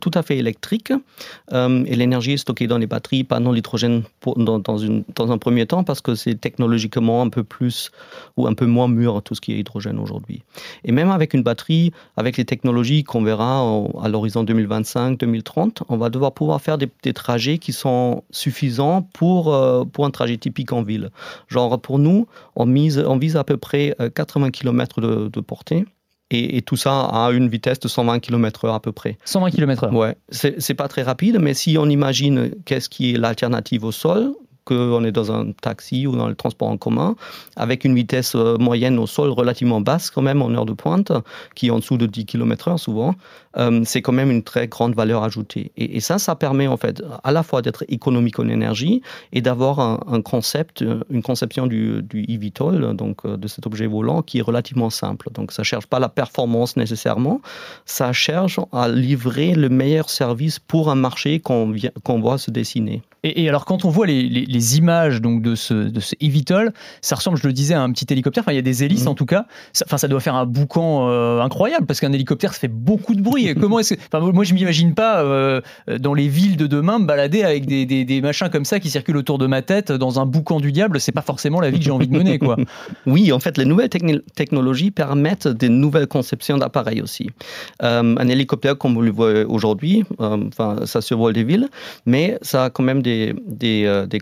tout 0.00 0.10
à 0.14 0.22
fait 0.22 0.38
électriques. 0.38 0.92
et 1.52 1.96
l'énergie 1.96 2.32
est 2.32 2.36
stockée 2.38 2.66
dans 2.66 2.78
les 2.78 2.86
batteries, 2.86 3.24
pas 3.24 3.40
dans 3.40 3.52
l'hydrogène 3.52 4.02
dans, 4.36 4.58
dans, 4.58 4.76
dans 5.14 5.32
un 5.32 5.38
premier 5.38 5.66
temps, 5.66 5.84
parce 5.84 6.00
que 6.00 6.14
c'est 6.14 6.34
technologiquement 6.34 7.21
un 7.22 7.28
peu 7.28 7.44
plus 7.44 7.90
ou 8.36 8.46
un 8.46 8.54
peu 8.54 8.66
moins 8.66 8.88
mûr 8.88 9.22
tout 9.22 9.34
ce 9.34 9.40
qui 9.40 9.52
est 9.52 9.58
hydrogène 9.58 9.98
aujourd'hui. 9.98 10.42
Et 10.84 10.92
même 10.92 11.10
avec 11.10 11.34
une 11.34 11.42
batterie, 11.42 11.92
avec 12.16 12.36
les 12.36 12.44
technologies 12.44 13.04
qu'on 13.04 13.22
verra 13.22 13.60
à 14.00 14.08
l'horizon 14.08 14.44
2025-2030, 14.44 15.82
on 15.88 15.96
va 15.96 16.10
devoir 16.10 16.32
pouvoir 16.32 16.60
faire 16.60 16.78
des, 16.78 16.88
trajets 17.12 17.58
qui 17.58 17.72
sont 17.72 18.24
suffisants 18.30 19.02
pour, 19.02 19.54
euh, 19.54 19.84
pour 19.84 20.06
un 20.06 20.10
trajet 20.10 20.36
typique 20.38 20.72
en 20.72 20.82
ville. 20.82 21.10
Genre 21.48 21.80
pour 21.80 21.98
nous, 21.98 22.26
on, 22.56 22.66
mise, 22.66 22.98
on 22.98 23.16
vise 23.16 23.36
à 23.36 23.44
peu 23.44 23.56
près 23.56 23.94
80 24.14 24.46
euh, 24.46 24.50
km 24.50 25.00
de, 25.00 25.40
portée. 25.40 25.84
Et, 26.34 26.62
tout 26.62 26.76
ça 26.76 27.02
à 27.02 27.30
une 27.30 27.48
vitesse 27.48 27.78
de 27.78 27.88
120 27.88 28.20
km/h 28.20 28.74
à 28.74 28.80
peu 28.80 28.90
près. 28.90 29.18
120 29.26 29.50
km/h 29.50 29.94
Ouais, 29.94 30.16
c'est 30.30 30.74
pas 30.74 30.88
très 30.88 31.02
rapide, 31.02 31.38
mais 31.38 31.52
si 31.52 31.76
on 31.78 31.86
imagine 31.90 32.52
qu'est-ce 32.64 32.88
qui 32.88 33.12
est 33.12 33.18
l'alternative 33.18 33.84
au 33.84 33.92
sol, 33.92 34.32
qu'on 34.64 35.04
est 35.04 35.12
dans 35.12 35.32
un 35.32 35.52
taxi 35.52 36.06
ou 36.06 36.16
dans 36.16 36.28
le 36.28 36.34
transport 36.34 36.68
en 36.68 36.76
commun, 36.76 37.16
avec 37.56 37.84
une 37.84 37.94
vitesse 37.94 38.34
euh, 38.34 38.56
moyenne 38.58 38.98
au 38.98 39.06
sol 39.06 39.30
relativement 39.30 39.80
basse 39.80 40.10
quand 40.10 40.22
même 40.22 40.42
en 40.42 40.50
heure 40.50 40.66
de 40.66 40.72
pointe, 40.72 41.12
qui 41.54 41.68
est 41.68 41.70
en 41.70 41.78
dessous 41.78 41.96
de 41.96 42.06
10 42.06 42.26
km/h 42.26 42.78
souvent, 42.78 43.14
euh, 43.58 43.82
c'est 43.84 44.02
quand 44.02 44.12
même 44.12 44.30
une 44.30 44.42
très 44.42 44.68
grande 44.68 44.94
valeur 44.94 45.22
ajoutée. 45.22 45.72
Et, 45.76 46.00
ça, 46.00 46.18
ça 46.18 46.34
permet 46.34 46.66
en 46.66 46.76
fait 46.76 47.02
à 47.22 47.32
la 47.32 47.42
fois 47.42 47.62
d'être 47.62 47.84
économique 47.88 48.38
en 48.38 48.48
énergie 48.48 49.02
et 49.32 49.40
d'avoir 49.40 49.78
un, 49.80 50.22
concept, 50.22 50.82
euh, 50.82 51.00
une 51.10 51.22
conception 51.22 51.66
du, 51.66 52.02
du 52.02 52.24
eVTOL, 52.28 52.96
donc 52.96 53.26
de 53.26 53.48
cet 53.48 53.66
objet 53.66 53.86
volant, 53.86 54.22
qui 54.22 54.38
est 54.38 54.42
relativement 54.42 54.90
simple. 54.90 55.28
Donc 55.32 55.52
ça 55.52 55.62
cherche 55.62 55.86
pas 55.86 55.98
la 55.98 56.08
performance 56.08 56.76
nécessairement, 56.76 57.40
ça 57.84 58.12
cherche 58.12 58.58
à 58.72 58.88
livrer 58.88 59.54
le 59.54 59.68
meilleur 59.68 60.10
service 60.10 60.58
pour 60.58 60.90
un 60.90 60.94
marché 60.94 61.40
qu'on 61.40 62.20
voit 62.20 62.38
se 62.38 62.50
dessiner. 62.50 63.02
Et, 63.24 63.48
alors, 63.48 63.64
quand 63.64 63.84
on 63.84 63.90
voit 63.90 64.06
les, 64.06 64.51
images 64.76 65.20
donc 65.20 65.42
de 65.42 65.54
ce, 65.54 65.74
de 65.74 66.00
ce 66.00 66.14
eVTOL, 66.20 66.72
ça 67.00 67.16
ressemble, 67.16 67.36
je 67.36 67.46
le 67.46 67.52
disais, 67.52 67.74
à 67.74 67.82
un 67.82 67.90
petit 67.92 68.06
hélicoptère. 68.10 68.42
Enfin, 68.42 68.52
il 68.52 68.56
y 68.56 68.58
a 68.58 68.62
des 68.62 68.84
hélices 68.84 69.04
mhm. 69.04 69.08
en 69.08 69.14
tout 69.14 69.26
cas. 69.26 69.46
Ça, 69.72 69.84
enfin, 69.86 69.98
ça 69.98 70.08
doit 70.08 70.20
faire 70.20 70.34
un 70.34 70.46
boucan 70.46 71.08
euh, 71.08 71.40
incroyable 71.40 71.86
parce 71.86 72.00
qu'un 72.00 72.12
hélicoptère, 72.12 72.52
ça 72.52 72.60
fait 72.60 72.68
beaucoup 72.68 73.14
de 73.14 73.22
bruit. 73.22 73.54
comment 73.54 73.78
est-ce 73.78 73.94
enfin, 74.12 74.20
moi, 74.32 74.44
je 74.44 74.54
m'imagine 74.54 74.94
pas 74.94 75.22
euh, 75.22 75.60
dans 75.98 76.14
les 76.14 76.28
villes 76.28 76.56
de 76.56 76.66
demain 76.66 76.98
me 76.98 77.06
balader 77.06 77.42
avec 77.42 77.66
des, 77.66 77.86
des, 77.86 78.04
des, 78.04 78.20
machins 78.20 78.48
comme 78.48 78.64
ça 78.64 78.80
qui 78.80 78.90
circulent 78.90 79.16
autour 79.16 79.38
de 79.38 79.46
ma 79.46 79.62
tête 79.62 79.92
dans 79.92 80.20
un 80.20 80.26
boucan 80.26 80.60
du 80.60 80.72
diable. 80.72 81.00
C'est 81.00 81.12
pas 81.12 81.22
forcément 81.22 81.60
la 81.60 81.70
vie 81.70 81.78
que 81.78 81.84
j'ai 81.84 81.90
envie 81.90 82.08
de 82.08 82.16
mener, 82.16 82.38
quoi. 82.38 82.56
oui, 83.06 83.32
en 83.32 83.40
fait, 83.40 83.58
les 83.58 83.64
nouvelles 83.64 83.88
technologies 83.88 84.90
permettent 84.90 85.48
des 85.48 85.68
nouvelles 85.68 86.06
conceptions 86.06 86.58
d'appareils 86.58 87.02
aussi. 87.02 87.30
Euh, 87.82 88.14
un 88.18 88.28
hélicoptère, 88.28 88.76
comme 88.78 88.94
vous 88.94 89.02
le 89.02 89.10
voyez 89.10 89.44
aujourd'hui, 89.44 90.04
enfin, 90.18 90.76
ça 90.84 91.00
survole 91.00 91.32
des 91.32 91.44
villes, 91.44 91.68
mais 92.06 92.38
ça 92.42 92.64
a 92.64 92.70
quand 92.70 92.82
même 92.82 93.02
des 93.02 93.34
euh, 93.62 94.06
des, 94.06 94.20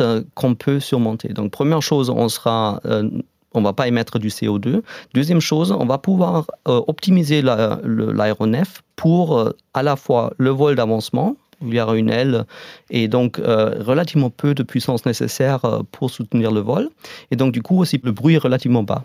euh, 0.00 0.22
qu'on 0.34 0.54
peut 0.54 0.80
surmonter. 0.80 1.28
Donc, 1.28 1.50
première 1.50 1.82
chose, 1.82 2.10
on 2.10 2.28
sera 2.28 2.80
euh, 2.86 3.08
on 3.54 3.62
va 3.62 3.72
pas 3.72 3.88
émettre 3.88 4.18
du 4.18 4.28
CO2. 4.28 4.82
Deuxième 5.14 5.40
chose, 5.40 5.72
on 5.72 5.86
va 5.86 5.96
pouvoir 5.96 6.46
optimiser 6.66 7.40
l'aéronef 7.40 8.82
pour 8.96 9.50
à 9.72 9.82
la 9.82 9.96
fois 9.96 10.34
le 10.36 10.50
vol 10.50 10.74
d'avancement, 10.74 11.36
il 11.62 11.72
y 11.72 11.80
aura 11.80 11.96
une 11.96 12.10
aile 12.10 12.44
et 12.90 13.08
donc 13.08 13.38
relativement 13.38 14.28
peu 14.28 14.52
de 14.52 14.62
puissance 14.62 15.06
nécessaire 15.06 15.60
pour 15.90 16.10
soutenir 16.10 16.50
le 16.50 16.60
vol. 16.60 16.90
Et 17.30 17.36
donc 17.36 17.52
du 17.52 17.62
coup 17.62 17.78
aussi 17.78 17.98
le 18.04 18.12
bruit 18.12 18.34
est 18.34 18.38
relativement 18.38 18.82
bas. 18.82 19.04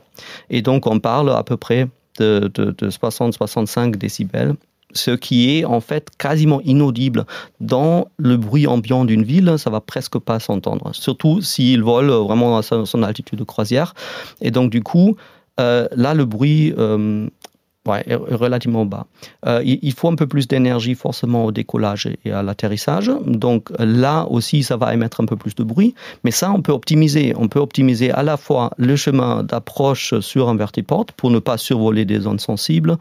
Et 0.49 0.61
donc 0.61 0.85
on 0.85 0.99
parle 0.99 1.29
à 1.29 1.43
peu 1.43 1.55
près 1.55 1.87
de, 2.19 2.51
de 2.53 2.89
60-65 2.89 3.95
décibels 3.95 4.55
ce 4.93 5.11
qui 5.11 5.57
est 5.57 5.65
en 5.65 5.81
fait 5.81 6.09
quasiment 6.17 6.61
inaudible 6.61 7.25
dans 7.59 8.07
le 8.17 8.37
bruit 8.37 8.67
ambiant 8.67 9.05
d'une 9.05 9.23
ville, 9.23 9.55
ça 9.57 9.69
va 9.69 9.81
presque 9.81 10.17
pas 10.19 10.39
s'entendre. 10.39 10.91
Surtout 10.93 11.41
s'il 11.41 11.83
vole 11.83 12.09
vraiment 12.09 12.57
à 12.57 12.61
son 12.61 13.03
altitude 13.03 13.39
de 13.39 13.43
croisière. 13.43 13.93
Et 14.41 14.51
donc 14.51 14.71
du 14.71 14.81
coup, 14.83 15.15
euh, 15.59 15.87
là, 15.95 16.13
le 16.13 16.25
bruit 16.25 16.73
euh, 16.77 17.27
Relativement 17.83 18.85
bas. 18.85 19.07
Euh, 19.47 19.63
il 19.65 19.91
faut 19.93 20.07
un 20.07 20.15
peu 20.15 20.27
plus 20.27 20.47
d'énergie 20.47 20.93
forcément 20.93 21.45
au 21.45 21.51
décollage 21.51 22.07
et 22.25 22.31
à 22.31 22.43
l'atterrissage. 22.43 23.11
Donc 23.25 23.71
là 23.79 24.27
aussi, 24.29 24.61
ça 24.61 24.77
va 24.77 24.93
émettre 24.93 25.19
un 25.19 25.25
peu 25.25 25.35
plus 25.35 25.55
de 25.55 25.63
bruit. 25.63 25.95
Mais 26.23 26.29
ça, 26.29 26.51
on 26.51 26.61
peut 26.61 26.71
optimiser. 26.71 27.33
On 27.35 27.47
peut 27.47 27.59
optimiser 27.59 28.11
à 28.11 28.21
la 28.21 28.37
fois 28.37 28.69
le 28.77 28.95
chemin 28.95 29.41
d'approche 29.43 30.19
sur 30.19 30.47
un 30.47 30.55
vertiport 30.55 31.07
pour 31.17 31.31
ne 31.31 31.39
pas 31.39 31.57
survoler 31.57 32.05
des 32.05 32.19
zones 32.19 32.37
sensibles 32.37 32.97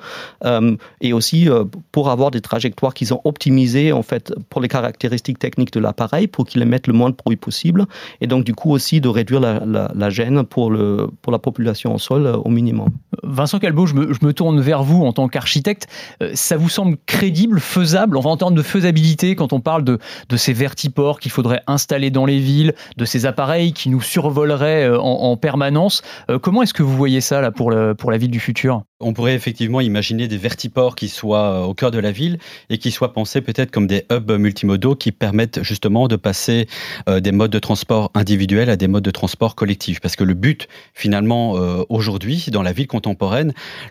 euh, 0.46 0.74
et 1.02 1.12
aussi 1.12 1.50
euh, 1.50 1.64
pour 1.92 2.08
avoir 2.08 2.30
des 2.30 2.40
trajectoires 2.40 2.94
qui 2.94 3.04
sont 3.04 3.20
optimisées 3.24 3.92
en 3.92 4.02
fait 4.02 4.32
pour 4.48 4.62
les 4.62 4.68
caractéristiques 4.68 5.38
techniques 5.38 5.74
de 5.74 5.80
l'appareil 5.80 6.26
pour 6.26 6.46
qu'il 6.46 6.62
émette 6.62 6.86
le 6.86 6.94
moins 6.94 7.10
de 7.10 7.16
bruit 7.16 7.36
possible. 7.36 7.84
Et 8.22 8.26
donc 8.26 8.44
du 8.44 8.54
coup 8.54 8.70
aussi 8.70 9.02
de 9.02 9.08
réduire 9.08 9.40
la, 9.40 10.10
gêne 10.10 10.44
pour, 10.44 10.72
pour 11.20 11.32
la 11.32 11.38
population 11.38 11.94
au 11.94 11.98
sol 11.98 12.26
au 12.26 12.48
minimum. 12.48 12.88
Vincent 13.22 13.58
Calbeau, 13.58 13.86
je 13.86 13.94
me, 13.94 14.32
tourne 14.32 14.60
vers 14.60 14.82
vous 14.82 15.04
en 15.04 15.12
tant 15.12 15.28
qu'architecte, 15.28 15.88
euh, 16.22 16.30
ça 16.34 16.56
vous 16.56 16.68
semble 16.68 16.96
crédible, 17.06 17.60
faisable, 17.60 18.16
enfin, 18.16 18.30
en 18.30 18.36
termes 18.36 18.54
de 18.54 18.62
faisabilité, 18.62 19.34
quand 19.34 19.52
on 19.52 19.60
parle 19.60 19.84
de, 19.84 19.98
ces 20.36 20.52
vertiports 20.52 21.20
qu'il 21.20 21.30
faudrait 21.30 21.62
installer 21.66 22.10
dans 22.10 22.24
les 22.24 22.38
villes, 22.38 22.74
de 22.96 23.04
ces 23.04 23.26
appareils 23.26 23.72
qui 23.72 23.90
nous 23.90 24.00
survoleraient 24.00 24.88
euh, 24.88 24.98
en, 24.98 25.36
permanence. 25.36 26.02
Euh, 26.30 26.38
comment 26.38 26.62
est-ce 26.62 26.74
que 26.74 26.82
vous 26.82 26.96
voyez 26.96 27.20
ça 27.20 27.40
là, 27.40 27.50
pour 27.50 27.70
la 27.70 28.18
ville 28.18 28.30
du 28.30 28.40
futur? 28.40 28.82
On 29.00 29.14
pourrait 29.14 29.34
effectivement 29.34 29.80
imaginer 29.80 30.28
des 30.28 30.36
vertiports 30.36 30.94
qui 30.94 31.08
soient 31.08 31.66
au 31.66 31.72
cœur 31.72 31.90
de 31.90 31.98
la 31.98 32.12
ville 32.12 32.38
et 32.68 32.76
qui 32.76 32.90
soient 32.90 33.14
pensés 33.14 33.40
peut-être 33.40 33.70
comme 33.70 33.86
des 33.86 34.04
hubs 34.12 34.30
multimodaux 34.30 34.94
qui 34.94 35.10
permettent 35.10 35.62
justement 35.62 36.06
de 36.06 36.16
passer 36.16 36.68
des 37.08 37.32
modes 37.32 37.50
de 37.50 37.58
transport 37.58 38.10
individuels 38.12 38.68
à 38.68 38.76
des 38.76 38.88
modes 38.88 39.04
de 39.04 39.10
transport 39.10 39.54
collectifs. 39.54 40.00
Parce 40.00 40.16
que 40.16 40.24
le 40.24 40.34
but, 40.34 40.68
finalement, 40.92 41.52
aujourd'hui, 41.88 42.44
dans 42.52 42.62
la 42.62 42.72
ville 42.72 42.88
contemporaine, 42.88 43.09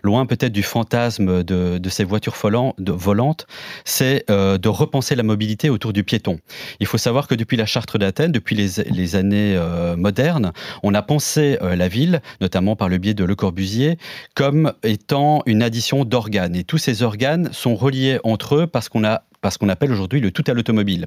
loin 0.02 0.26
peut-être 0.26 0.52
du 0.52 0.62
fantasme 0.62 1.42
de, 1.42 1.88
ces 1.88 2.04
voitures 2.04 2.36
volantes, 2.78 3.46
c'est 3.84 4.24
euh, 4.30 4.58
de 4.58 4.68
repenser 4.68 5.14
la 5.16 5.22
mobilité 5.22 5.70
autour 5.70 5.92
du 5.92 6.04
piéton. 6.04 6.38
Il 6.78 6.86
faut 6.86 6.98
savoir 6.98 7.26
que 7.26 7.34
depuis 7.34 7.56
la 7.56 7.66
charte 7.66 7.96
d'Athènes, 7.96 8.32
depuis 8.32 8.54
les, 8.54 9.16
années 9.16 9.56
euh, 9.56 9.96
modernes, 9.96 10.52
on 10.82 10.94
a 10.94 11.02
pensé 11.02 11.58
euh, 11.62 11.74
la 11.74 11.88
ville, 11.88 12.22
notamment 12.40 12.76
par 12.76 12.88
le 12.88 12.98
biais 12.98 13.14
de 13.14 13.24
Le 13.24 13.34
Corbusier, 13.34 13.98
comme 14.34 14.72
étant 14.82 15.42
une 15.46 15.62
addition 15.62 16.04
d'organes. 16.04 16.54
Et 16.54 16.64
tous 16.64 16.78
ces 16.78 17.02
organes 17.02 17.50
sont 17.52 17.74
reliés 17.74 18.18
entre 18.24 18.56
eux 18.56 18.66
parce 18.66 18.88
qu'on 18.88 19.04
a 19.04 19.22
parce 19.40 19.56
qu'on 19.56 19.68
appelle 19.68 19.92
aujourd'hui 19.92 20.20
le 20.20 20.30
tout 20.30 20.44
à 20.46 20.54
l'automobile. 20.54 21.06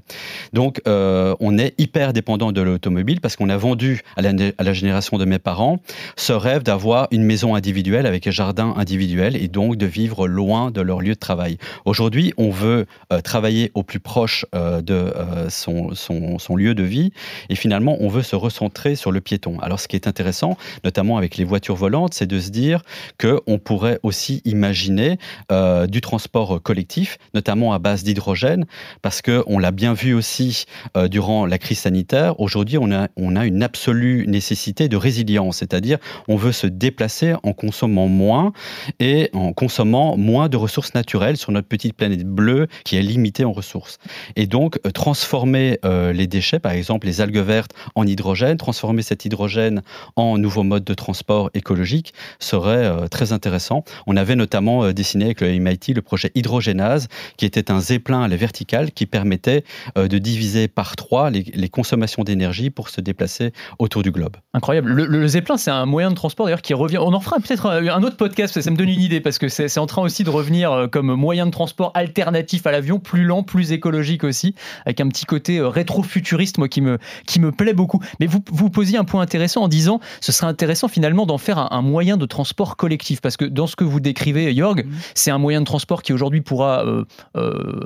Donc, 0.54 0.82
euh, 0.88 1.36
on 1.40 1.58
est 1.58 1.80
hyper 1.80 2.14
dépendant 2.14 2.52
de 2.52 2.62
l'automobile 2.62 3.22
parce 3.22 3.36
qu'on 3.36 3.50
a 3.50 3.58
vendu 3.58 4.02
à 4.18 4.22
la, 4.22 4.74
génération 4.74 5.18
de 5.18 5.26
mes 5.26 5.40
parents 5.40 5.80
ce 6.16 6.34
rêve 6.34 6.64
d'avoir 6.64 7.08
une 7.12 7.24
maison 7.24 7.56
individuelle 7.56 8.06
avec 8.06 8.26
un 8.28 8.32
jardin 8.32 8.74
individuel 8.76 9.36
et 9.36 9.48
donc 9.48 9.78
de 9.78 9.86
vivre 9.86 10.28
loin 10.28 10.72
de 10.72 10.82
leur 10.82 11.02
lieu 11.02 11.14
de 11.14 11.20
travail. 11.20 11.58
Aujourd'hui, 11.86 12.34
on 12.38 12.50
veut 12.50 12.88
euh, 13.12 13.22
travailler 13.22 13.72
au 13.76 13.84
plus 13.84 14.00
proche 14.00 14.46
euh, 14.56 14.82
de 14.82 15.14
son, 15.50 15.94
son, 15.94 16.56
lieu 16.56 16.76
de 16.76 16.84
vie 16.84 17.12
et 17.50 17.56
finalement, 17.56 17.98
on 18.00 18.08
veut 18.08 18.22
se 18.22 18.36
recentrer 18.36 18.96
sur 18.96 19.12
le 19.12 19.22
piéton. 19.22 19.60
Alors, 19.60 19.80
ce 19.80 19.88
qui 19.88 19.96
est 19.96 20.08
intéressant, 20.08 20.58
notamment 20.84 21.18
avec 21.18 21.38
les 21.38 21.44
voitures 21.44 21.76
volantes, 21.76 22.14
c'est 22.14 22.28
de 22.28 22.40
se 22.40 22.50
dire 22.50 22.82
qu'on 23.20 23.60
pourrait 23.60 24.00
aussi 24.04 24.42
imaginer 24.46 25.18
du 25.88 26.02
transport 26.02 26.62
collectif, 26.62 27.18
notamment 27.34 27.74
à 27.74 27.80
base 27.80 28.04
d'hydrogène 28.04 28.23
parce 29.02 29.22
qu'on 29.22 29.60
l'a 29.60 29.72
bien 29.72 29.94
vu 29.94 30.14
aussi 30.14 30.66
euh, 30.98 31.08
durant 31.08 31.46
la 31.46 31.58
crise 31.58 31.80
sanitaire. 31.80 32.40
Aujourd'hui, 32.40 32.78
on 32.78 32.92
a, 32.92 33.08
on 33.18 33.36
a 33.36 33.46
une 33.46 33.64
absolue 33.64 34.26
nécessité 34.28 34.88
de 34.90 34.98
résilience, 34.98 35.58
c'est-à-dire 35.58 35.98
on 36.28 36.36
veut 36.36 36.52
se 36.52 36.68
déplacer 36.68 37.34
en 37.44 37.54
consommant 37.54 38.08
moins 38.08 38.54
et 39.00 39.30
en 39.34 39.54
consommant 39.54 40.18
moins 40.18 40.50
de 40.50 40.58
ressources 40.58 40.94
naturelles 40.94 41.38
sur 41.38 41.52
notre 41.52 41.68
petite 41.68 41.96
planète 41.96 42.26
bleue 42.26 42.68
qui 42.84 42.98
est 42.98 43.02
limitée 43.02 43.46
en 43.46 43.52
ressources. 43.52 43.98
Et 44.36 44.48
donc, 44.48 44.80
euh, 44.86 44.92
transformer 44.92 45.80
euh, 45.86 46.14
les 46.14 46.28
déchets, 46.28 46.60
par 46.60 46.72
exemple 46.72 47.08
les 47.08 47.22
algues 47.22 47.38
vertes, 47.38 47.74
en 47.96 48.06
hydrogène, 48.06 48.58
transformer 48.58 49.02
cet 49.02 49.26
hydrogène 49.26 49.82
en 50.16 50.38
nouveau 50.38 50.64
mode 50.64 50.84
de 50.84 50.94
transport 50.94 51.50
écologique 51.54 52.14
serait 52.40 53.08
très 53.10 53.34
intéressant. 53.34 53.84
On 54.08 54.18
avait 54.18 54.36
notamment 54.36 54.92
dessiné 54.92 55.26
avec 55.26 55.42
le 55.42 55.48
MIT 55.60 55.94
le 55.94 56.02
projet 56.02 56.32
Hydrogénase, 56.36 57.08
qui 57.38 57.46
était 57.46 57.72
un 57.72 57.80
zeppelin 57.80 58.13
à 58.22 58.28
la 58.28 58.36
verticale 58.36 58.92
qui 58.92 59.06
permettait 59.06 59.64
euh, 59.98 60.08
de 60.08 60.18
diviser 60.18 60.68
par 60.68 60.96
trois 60.96 61.30
les, 61.30 61.70
consommations 61.70 62.24
d'énergie 62.24 62.70
pour 62.70 62.90
se 62.90 63.02
déplacer 63.02 63.52
autour 63.80 64.04
du 64.04 64.12
globe. 64.12 64.38
Incroyable. 64.54 64.92
Le, 64.92 65.28
Zeppelin, 65.28 65.58
c'est 65.58 65.72
un 65.72 65.86
moyen 65.86 66.10
de 66.10 66.16
transport 66.16 66.46
d'ailleurs 66.46 66.62
qui 66.62 66.74
revient. 66.74 67.00
On 67.00 67.14
en 67.14 67.20
fera 67.20 67.40
peut-être 67.40 67.66
un 67.68 68.04
autre 68.04 68.18
podcast, 68.18 68.62
ça 68.62 68.70
me 68.70 68.76
donne 68.76 68.90
une 68.90 69.02
idée 69.02 69.22
parce 69.22 69.40
que 69.40 69.48
c'est 69.48 69.78
en 69.78 69.88
train 69.88 70.04
aussi 70.04 70.24
de 70.24 70.30
revenir 70.30 70.72
euh, 70.72 70.88
comme 70.88 71.14
moyen 71.16 71.46
de 71.46 71.52
transport 71.52 71.92
alternatif 71.96 72.68
à 72.68 72.72
l'avion, 72.72 73.00
plus 73.00 73.24
lent, 73.24 73.44
plus 73.44 73.72
écologique 73.72 74.24
aussi, 74.24 74.54
avec 74.86 75.02
un 75.02 75.08
petit 75.08 75.26
côté 75.26 75.58
euh, 75.58 75.70
rétro-futuriste, 75.70 76.58
moi 76.58 76.68
qui 76.68 76.82
me, 76.82 77.00
qui 77.26 77.40
me 77.40 77.52
plaît 77.52 77.74
beaucoup. 77.74 78.02
Mais 78.20 78.28
vous, 78.28 78.44
vous 78.52 78.70
posiez 78.70 78.98
un 78.98 79.06
point 79.06 79.22
intéressant 79.22 79.64
en 79.64 79.68
disant 79.68 80.00
ce 80.22 80.32
serait 80.32 80.48
intéressant 80.48 80.88
finalement 80.88 81.26
d'en 81.26 81.38
faire 81.38 81.72
un, 81.74 81.82
moyen 81.82 82.18
de 82.18 82.26
transport 82.26 82.78
collectif 82.78 83.20
parce 83.22 83.38
que 83.38 83.46
dans 83.46 83.68
ce 83.68 83.76
que 83.76 83.84
vous 83.84 84.00
décrivez, 84.00 84.54
Jorg, 84.56 84.86
mmh. 84.86 84.92
c'est 85.16 85.32
un 85.32 85.38
moyen 85.38 85.62
de 85.62 85.66
transport 85.66 86.04
qui 86.04 86.14
aujourd'hui 86.14 86.42
pourra 86.42 86.86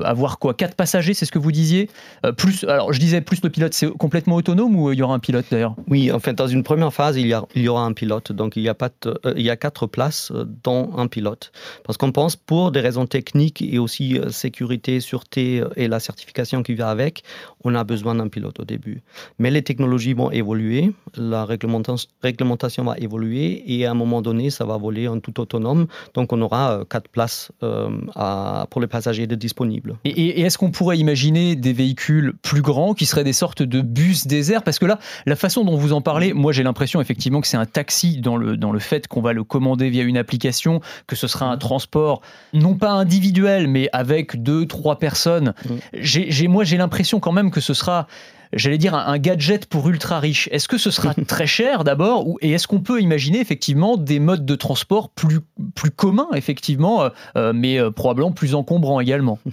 avoir 0.04 0.17
avoir 0.18 0.40
quoi 0.40 0.54
Quatre 0.54 0.76
passagers, 0.76 1.14
c'est 1.14 1.26
ce 1.26 1.32
que 1.32 1.40
vous 1.40 1.52
disiez 1.52 1.90
euh, 2.26 2.32
Plus, 2.32 2.64
alors 2.64 2.92
je 2.92 3.00
disais 3.00 3.22
plus 3.22 3.42
le 3.44 3.50
pilote, 3.50 3.74
c'est 3.74 3.90
complètement 3.90 4.36
autonome 4.36 4.76
ou 4.76 4.90
euh, 4.90 4.94
il 4.94 4.98
y 4.98 5.04
aura 5.04 5.14
un 5.14 5.20
pilote 5.20 5.46
d'ailleurs? 5.52 5.76
Oui, 5.88 6.12
en 6.12 6.20
fait, 6.20 6.34
dans 6.34 6.48
une 6.48 6.64
première 6.64 6.92
phase, 6.92 7.18
il 7.18 7.28
y, 7.28 7.34
a, 7.34 7.46
il 7.56 7.62
y 7.62 7.68
aura 7.68 7.84
un 7.84 7.94
pilote. 7.94 8.32
Donc 8.32 8.56
il 8.56 8.64
y 8.64 8.70
a, 8.70 8.74
pas 8.74 8.90
euh, 9.06 9.34
il 9.36 9.44
y 9.44 9.52
a 9.52 9.56
quatre 9.56 9.86
places 9.86 10.32
dans 10.64 10.90
un 10.98 11.08
pilote. 11.08 11.52
Parce 11.84 11.98
qu'on 11.98 12.12
pense, 12.12 12.36
pour 12.36 12.72
des 12.72 12.82
raisons 12.82 13.06
techniques 13.06 13.62
et 13.62 13.78
aussi 13.78 14.20
sécurité, 14.30 15.00
sûreté 15.00 15.64
et 15.76 15.88
la 15.88 16.00
certification 16.00 16.64
qui 16.64 16.74
vient 16.74 16.88
avec, 16.88 17.24
on 17.64 17.76
a 17.76 17.84
besoin 17.84 18.16
d'un 18.16 18.28
pilote 18.28 18.60
au 18.60 18.66
début. 18.66 19.04
Mais 19.38 19.52
les 19.52 19.62
technologies 19.62 20.14
vont 20.14 20.32
évoluer, 20.32 20.92
la 21.16 21.46
réglementation 21.46 22.84
va 22.84 22.98
évoluer 22.98 23.64
et 23.68 23.86
à 23.86 23.92
un 23.92 23.94
moment 23.94 24.22
donné, 24.22 24.50
ça 24.50 24.66
va 24.66 24.78
voler 24.78 25.08
en 25.08 25.20
tout 25.20 25.40
autonome. 25.40 25.88
Donc 26.16 26.34
on 26.34 26.42
aura 26.42 26.84
quatre 26.90 27.10
places 27.10 27.52
pour 27.60 28.82
les 28.82 28.88
passagers 28.88 29.28
de 29.28 29.36
disponibles. 29.36 29.98
Et, 30.10 30.42
est-ce 30.42 30.58
qu'on 30.58 30.72
pourrait 30.72 30.98
imaginer 30.98 31.56
des 31.56 31.74
véhicules 31.74 32.34
plus 32.42 32.62
grands 32.62 32.94
qui 32.94 33.06
seraient 33.06 33.24
des 33.24 33.34
sortes 33.34 33.64
de 33.64 33.82
bus 33.82 34.28
déserts? 34.28 34.64
Parce 34.64 34.80
que 34.80 34.86
là, 34.86 35.00
la 35.26 35.36
façon 35.36 35.64
dont 35.64 35.76
vous 35.76 35.94
en 35.94 36.02
parlez, 36.02 36.34
moi 36.34 36.52
j'ai 36.52 36.64
l'impression 36.64 37.02
effectivement 37.02 37.42
que 37.42 37.48
c'est 37.48 37.58
un 37.58 37.66
taxi 37.66 38.20
dans 38.22 38.38
le, 38.38 38.58
dans 38.58 38.72
le 38.72 38.80
fait 38.80 39.08
qu'on 39.08 39.22
va 39.22 39.34
le 39.34 39.44
commander 39.44 39.90
via 39.90 40.04
une 40.04 40.18
application, 40.18 40.82
que 41.08 41.16
ce 41.16 41.28
sera 41.28 41.48
un 41.52 41.58
transport 41.58 42.22
non 42.54 42.76
pas 42.76 42.92
individuel, 42.92 43.68
mais 43.68 43.90
avec 43.94 44.42
deux, 44.42 44.66
trois 44.66 45.00
personnes. 45.00 45.54
Mm. 45.66 45.76
J'ai, 45.94 46.48
moi 46.48 46.64
j'ai 46.64 46.78
l'impression 46.78 47.20
quand 47.20 47.32
même 47.32 47.52
que 47.52 47.62
ce 47.62 47.74
sera 47.74 48.08
j'allais 48.54 48.78
dire, 48.78 48.96
un, 48.96 49.18
gadget 49.18 49.66
pour 49.66 49.90
ultra 49.90 50.20
riches. 50.20 50.50
Est-ce 50.52 50.68
que 50.68 50.78
ce 50.78 50.92
sera 50.92 51.14
très 51.28 51.48
cher 51.48 51.84
d'abord 51.84 52.26
Et 52.42 52.52
est-ce 52.52 52.68
qu'on 52.68 52.80
peut 52.80 53.02
imaginer 53.02 53.40
effectivement 53.40 53.98
des 53.98 54.20
modes 54.20 54.46
de 54.46 54.56
transport 54.56 55.10
plus, 55.10 55.40
plus 55.76 55.92
communs, 55.92 56.30
effectivement, 56.34 57.04
euh, 57.04 57.10
euh, 57.36 57.54
mais 57.54 57.80
euh, 57.80 57.92
probablement 57.92 58.32
plus 58.32 58.56
encombrants 58.56 59.00
également? 59.00 59.40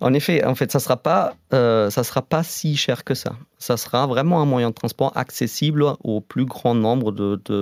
En 0.00 0.14
effet, 0.14 0.44
en 0.44 0.54
fait, 0.54 0.70
ça 0.70 0.78
ne 0.78 0.82
sera, 0.82 0.96
pas, 0.96 1.34
ça 1.50 2.04
sera 2.04 2.22
pas 2.22 2.42
si 2.42 2.76
cher 2.76 3.04
que 3.04 3.14
ça. 3.14 3.32
Ça 3.58 3.76
sera 3.76 4.06
vraiment 4.06 4.40
un 4.40 4.44
moyen 4.44 4.70
de 4.70 4.74
transport 4.74 5.12
accessible 5.16 5.84
au 6.04 6.20
plus 6.20 6.44
grand 6.44 6.74
nombre 6.74 7.12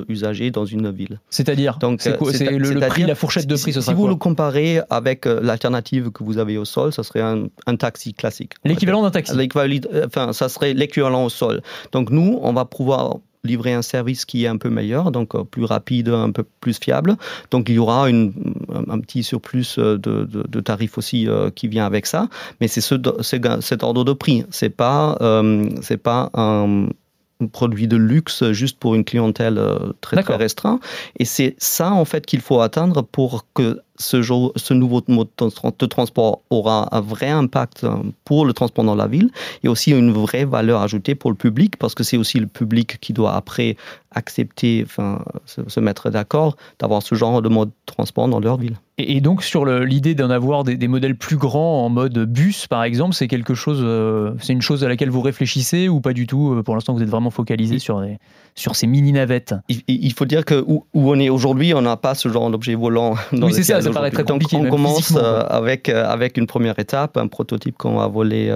d'usagers 0.09 0.51
de, 0.51 0.55
dans 0.55 0.67
une 0.67 0.91
ville. 0.91 1.21
C'est-à-dire 1.31 1.79
Donc, 1.79 2.03
c'est 2.03 2.11
le, 2.11 2.89
prix, 2.89 3.05
la 3.05 3.15
fourchette 3.15 3.47
de 3.47 3.57
prix, 3.57 3.73
si, 3.73 3.95
vous 3.95 4.09
le 4.09 4.17
comparez 4.17 4.81
avec 4.91 5.25
l'alternative 5.25 6.11
que 6.11 6.23
vous 6.23 6.39
avez 6.39 6.59
au 6.59 6.65
sol, 6.65 6.93
ça 6.93 7.03
serait 7.03 7.23
un, 7.23 7.47
un 7.67 7.77
taxi 7.77 8.13
classique. 8.13 8.53
L'équivalent 8.65 9.03
d'un 9.03 9.11
taxi 9.11 9.33
Enfin, 10.05 10.33
ça 10.33 10.49
serait 10.49 10.75
l'équivalent 10.75 11.25
au 11.25 11.31
sol. 11.31 11.63
Donc 11.93 12.11
nous, 12.11 12.39
on 12.43 12.53
va 12.53 12.65
pouvoir 12.65 13.17
livrer 13.47 13.73
un 13.73 13.83
service 13.83 14.25
qui 14.25 14.45
est 14.45 14.49
un 14.49 14.57
peu 14.57 14.69
meilleur, 14.69 15.11
donc 15.11 15.35
euh, 15.35 15.45
plus 15.45 15.65
rapide, 15.65 16.09
un 16.09 16.33
peu 16.33 16.45
plus 16.61 16.79
fiable. 16.79 17.17
Donc 17.51 17.69
il 17.69 17.77
y 17.77 17.79
aura 17.79 18.09
une, 18.09 18.33
un 18.89 18.99
petit 19.01 19.23
surplus 19.23 19.77
euh, 19.79 19.97
de, 19.99 20.25
de, 20.25 20.61
tarifs 20.61 20.99
aussi 20.99 21.29
euh, 21.29 21.51
qui 21.51 21.69
vient 21.69 21.87
avec 21.87 22.07
ça, 22.07 22.29
mais 22.61 22.69
c'est 22.69 22.81
ce, 22.81 22.95
cet 23.61 23.83
ordre 23.83 24.05
de 24.05 24.13
prix. 24.13 24.45
C'est 24.51 24.71
pas 24.71 25.19
c'est 25.83 25.97
pas 25.97 26.31
un 26.35 26.89
produit 27.53 27.87
de 27.87 27.97
luxe 27.97 28.51
juste 28.53 28.79
pour 28.79 28.95
une 28.95 29.05
clientèle 29.05 29.61
très 30.01 30.23
très 30.23 30.37
restreinte. 30.37 30.81
Et 31.19 31.25
c'est 31.25 31.55
ça 31.59 31.93
en 31.93 32.05
fait 32.05 32.27
qu'il 32.27 32.41
faut 32.41 32.61
atteindre 32.61 33.03
pour 33.03 33.47
que 33.55 33.81
ce, 33.99 34.23
ce 34.57 34.75
nouveau 34.75 35.03
mode 35.09 35.29
de 35.39 35.87
transport 35.87 36.41
aura 36.51 36.89
un 36.97 37.01
vrai 37.01 37.31
impact 37.31 37.85
euh, 37.85 37.97
pour 38.25 38.45
le 38.45 38.53
transport 38.53 38.85
dans 38.85 38.95
la 38.95 39.07
ville 39.07 39.31
et 39.63 39.69
aussi 39.69 39.93
une 39.93 40.13
vraie 40.13 40.45
valeur 40.45 40.83
ajoutée 40.83 41.15
pour 41.15 41.31
le 41.31 41.37
public 41.37 41.77
parce 41.77 41.95
que 41.95 42.05
c'est 42.05 42.17
aussi 42.17 42.39
le 42.39 42.47
public 42.47 42.99
qui 43.01 43.13
doit 43.13 43.35
après 43.35 43.77
accepter, 44.17 44.83
enfin, 44.85 45.23
se, 45.45 45.81
mettre 45.81 46.11
d'accord 46.11 46.57
d'avoir 46.79 47.03
ce 47.03 47.15
genre 47.15 47.43
de 47.43 47.49
mode 47.49 47.69
de 47.69 47.75
transport 47.85 48.29
dans 48.29 48.41
leur 48.41 48.57
ville. 48.57 48.77
Et, 48.99 49.21
donc 49.21 49.43
sur 49.43 49.67
l'idée 49.67 50.15
d'en 50.15 50.31
avoir 50.31 50.65
des, 50.65 50.89
modèles 50.89 51.17
plus 51.17 51.37
grands 51.37 51.85
en 51.85 51.91
mode 51.91 52.19
bus, 52.19 52.67
par 52.67 52.83
exemple, 52.83 53.15
c'est 53.15 53.29
quelque 53.29 53.55
chose, 53.55 53.81
euh, 53.83 54.33
c'est 54.41 54.55
une 54.55 54.63
chose 54.63 54.85
à 54.85 54.89
laquelle 54.89 55.11
vous 55.11 55.21
réfléchissez 55.21 55.89
ou 55.89 56.01
pas 56.01 56.15
du 56.15 56.27
tout 56.27 56.55
euh, 56.55 56.63
Pour 56.63 56.75
l'instant, 56.75 56.95
vous 56.95 57.03
êtes 57.03 57.11
vraiment 57.11 57.31
focalisé 57.31 57.79
sur, 57.79 58.03
sur 58.57 58.75
ces 58.75 58.87
mini 58.87 59.13
navettes. 59.13 59.55
Il, 59.69 60.13
faut 60.15 60.25
dire 60.25 60.45
que 60.45 60.65
où, 60.67 60.85
on 60.95 61.21
est 61.21 61.29
aujourd'hui, 61.29 61.75
on 61.75 61.83
n'a 61.83 61.97
pas 61.97 62.15
ce 62.15 62.29
genre 62.29 62.51
d'objet 62.51 62.75
volant. 62.75 63.15
oui, 63.33 63.53
c'est 63.53 63.63
ça, 63.63 63.81
ça 63.83 63.91
paraît 63.91 64.11
très 64.11 64.25
compliqué. 64.25 64.57
Donc 64.57 64.67
on 64.67 64.71
commence 64.71 65.15
euh, 65.17 65.43
avec 65.49 65.89
avec 65.89 66.39
une 66.39 66.47
première 66.47 66.79
étape, 66.79 67.17
un 67.17 67.29
prototype 67.29 67.77
qu'on 67.77 67.97
va 67.97 68.07
voler 68.07 68.51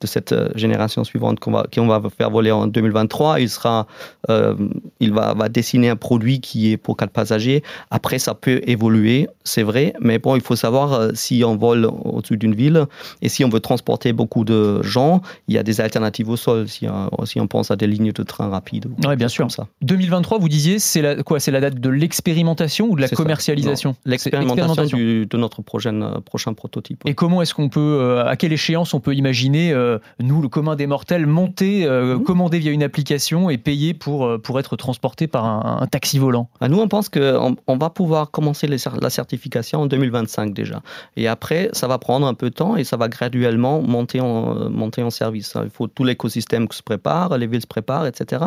de 0.00 0.06
cette 0.06 0.34
génération 0.54 1.04
suivante 1.04 1.40
qu'on 1.40 1.52
va 1.52 1.66
qu'on 1.72 1.86
va 1.86 2.02
faire 2.16 2.30
voler 2.30 2.50
en 2.50 2.66
2023. 2.66 3.40
Il 3.40 3.48
sera, 3.48 3.86
il 4.28 5.12
va, 5.12 5.34
va 5.34 5.48
dessiner 5.48 5.88
un 5.88 5.96
produit 5.96 6.40
qui 6.40 6.72
est 6.72 6.76
pour 6.76 6.96
quatre 6.96 7.12
passagers. 7.12 7.62
Après, 7.90 8.18
ça 8.18 8.34
peut 8.34 8.60
évoluer, 8.66 9.28
c'est 9.44 9.62
vrai 9.62 9.94
mais 10.00 10.18
bon, 10.18 10.36
il 10.36 10.42
faut 10.42 10.56
savoir 10.56 10.92
euh, 10.92 11.10
si 11.14 11.42
on 11.44 11.56
vole 11.56 11.86
au-dessus 11.86 12.36
d'une 12.36 12.54
ville 12.54 12.86
et 13.22 13.28
si 13.28 13.44
on 13.44 13.48
veut 13.48 13.60
transporter 13.60 14.12
beaucoup 14.12 14.44
de 14.44 14.82
gens, 14.82 15.22
il 15.48 15.54
y 15.54 15.58
a 15.58 15.62
des 15.62 15.80
alternatives 15.80 16.28
au 16.28 16.36
sol, 16.36 16.68
si, 16.68 16.86
on 16.88 17.46
pense 17.46 17.70
à 17.70 17.76
des 17.76 17.86
lignes 17.86 18.12
de 18.12 18.22
train 18.22 18.48
rapides. 18.48 18.86
Oui, 19.06 19.16
bien 19.16 19.28
sûr. 19.28 19.50
Ça. 19.50 19.66
2023, 19.82 20.38
vous 20.38 20.48
disiez, 20.48 20.78
c'est 20.78 21.02
la, 21.02 21.22
quoi 21.22 21.40
C'est 21.40 21.50
la 21.50 21.60
date 21.60 21.80
de 21.80 21.88
l'expérimentation 21.88 22.88
ou 22.88 22.96
de 22.96 23.00
la 23.00 23.08
commercialisation? 23.08 23.96
L'expérimentation 24.04 24.98
de 24.98 25.36
notre 25.36 25.62
prochain, 25.62 26.02
euh, 26.02 26.20
prochain 26.20 26.52
prototype. 26.54 27.02
Et 27.06 27.14
comment 27.14 27.42
est-ce 27.42 27.54
qu'on 27.54 27.68
peut, 27.68 27.98
euh, 28.00 28.26
à 28.26 28.36
quelle 28.36 28.52
échéance 28.52 28.94
on 28.94 29.00
peut 29.00 29.14
imaginer, 29.14 29.72
nous, 30.18 30.42
le 30.42 30.48
commun 30.48 30.76
des 30.76 30.86
mortels, 30.86 31.26
monter, 31.26 31.86
mhm. 31.88 32.22
commander 32.24 32.58
via 32.58 32.72
une 32.72 32.82
application 32.82 33.50
et 33.50 33.58
payer 33.58 33.94
pour, 33.94 34.40
pour 34.42 34.58
être 34.58 34.76
transporté 34.76 35.26
par 35.26 35.44
un, 35.44 35.86
taxi 35.86 36.18
volant 36.18 36.48
ah, 36.60 36.68
Nous, 36.68 36.78
on 36.78 36.88
pense 36.88 37.08
qu'on 37.08 37.56
on 37.66 37.76
va 37.76 37.90
pouvoir 37.90 38.30
commencer 38.30 38.66
la 38.66 39.10
certification 39.10 39.82
en 39.82 39.86
2025 39.86 40.52
déjà. 40.54 40.82
Et 41.16 41.28
après, 41.28 41.70
ça 41.72 41.88
va 41.88 41.98
prendre 41.98 42.26
un 42.26 42.34
peu 42.34 42.50
de 42.50 42.54
temps 42.54 42.76
et 42.76 42.84
ça 42.84 42.96
va 42.96 43.08
graduellement 43.08 43.82
monter 43.82 44.20
en, 44.20 44.70
monter 44.70 45.02
en 45.02 45.10
service. 45.10 45.56
Il 45.62 45.70
faut 45.70 45.86
tout 45.86 46.04
l'écosystème 46.04 46.68
qui 46.68 46.76
se 46.76 46.82
prépare, 46.82 47.36
les 47.38 47.46
villes 47.46 47.62
se 47.62 47.66
préparent, 47.66 48.06
etc. 48.06 48.44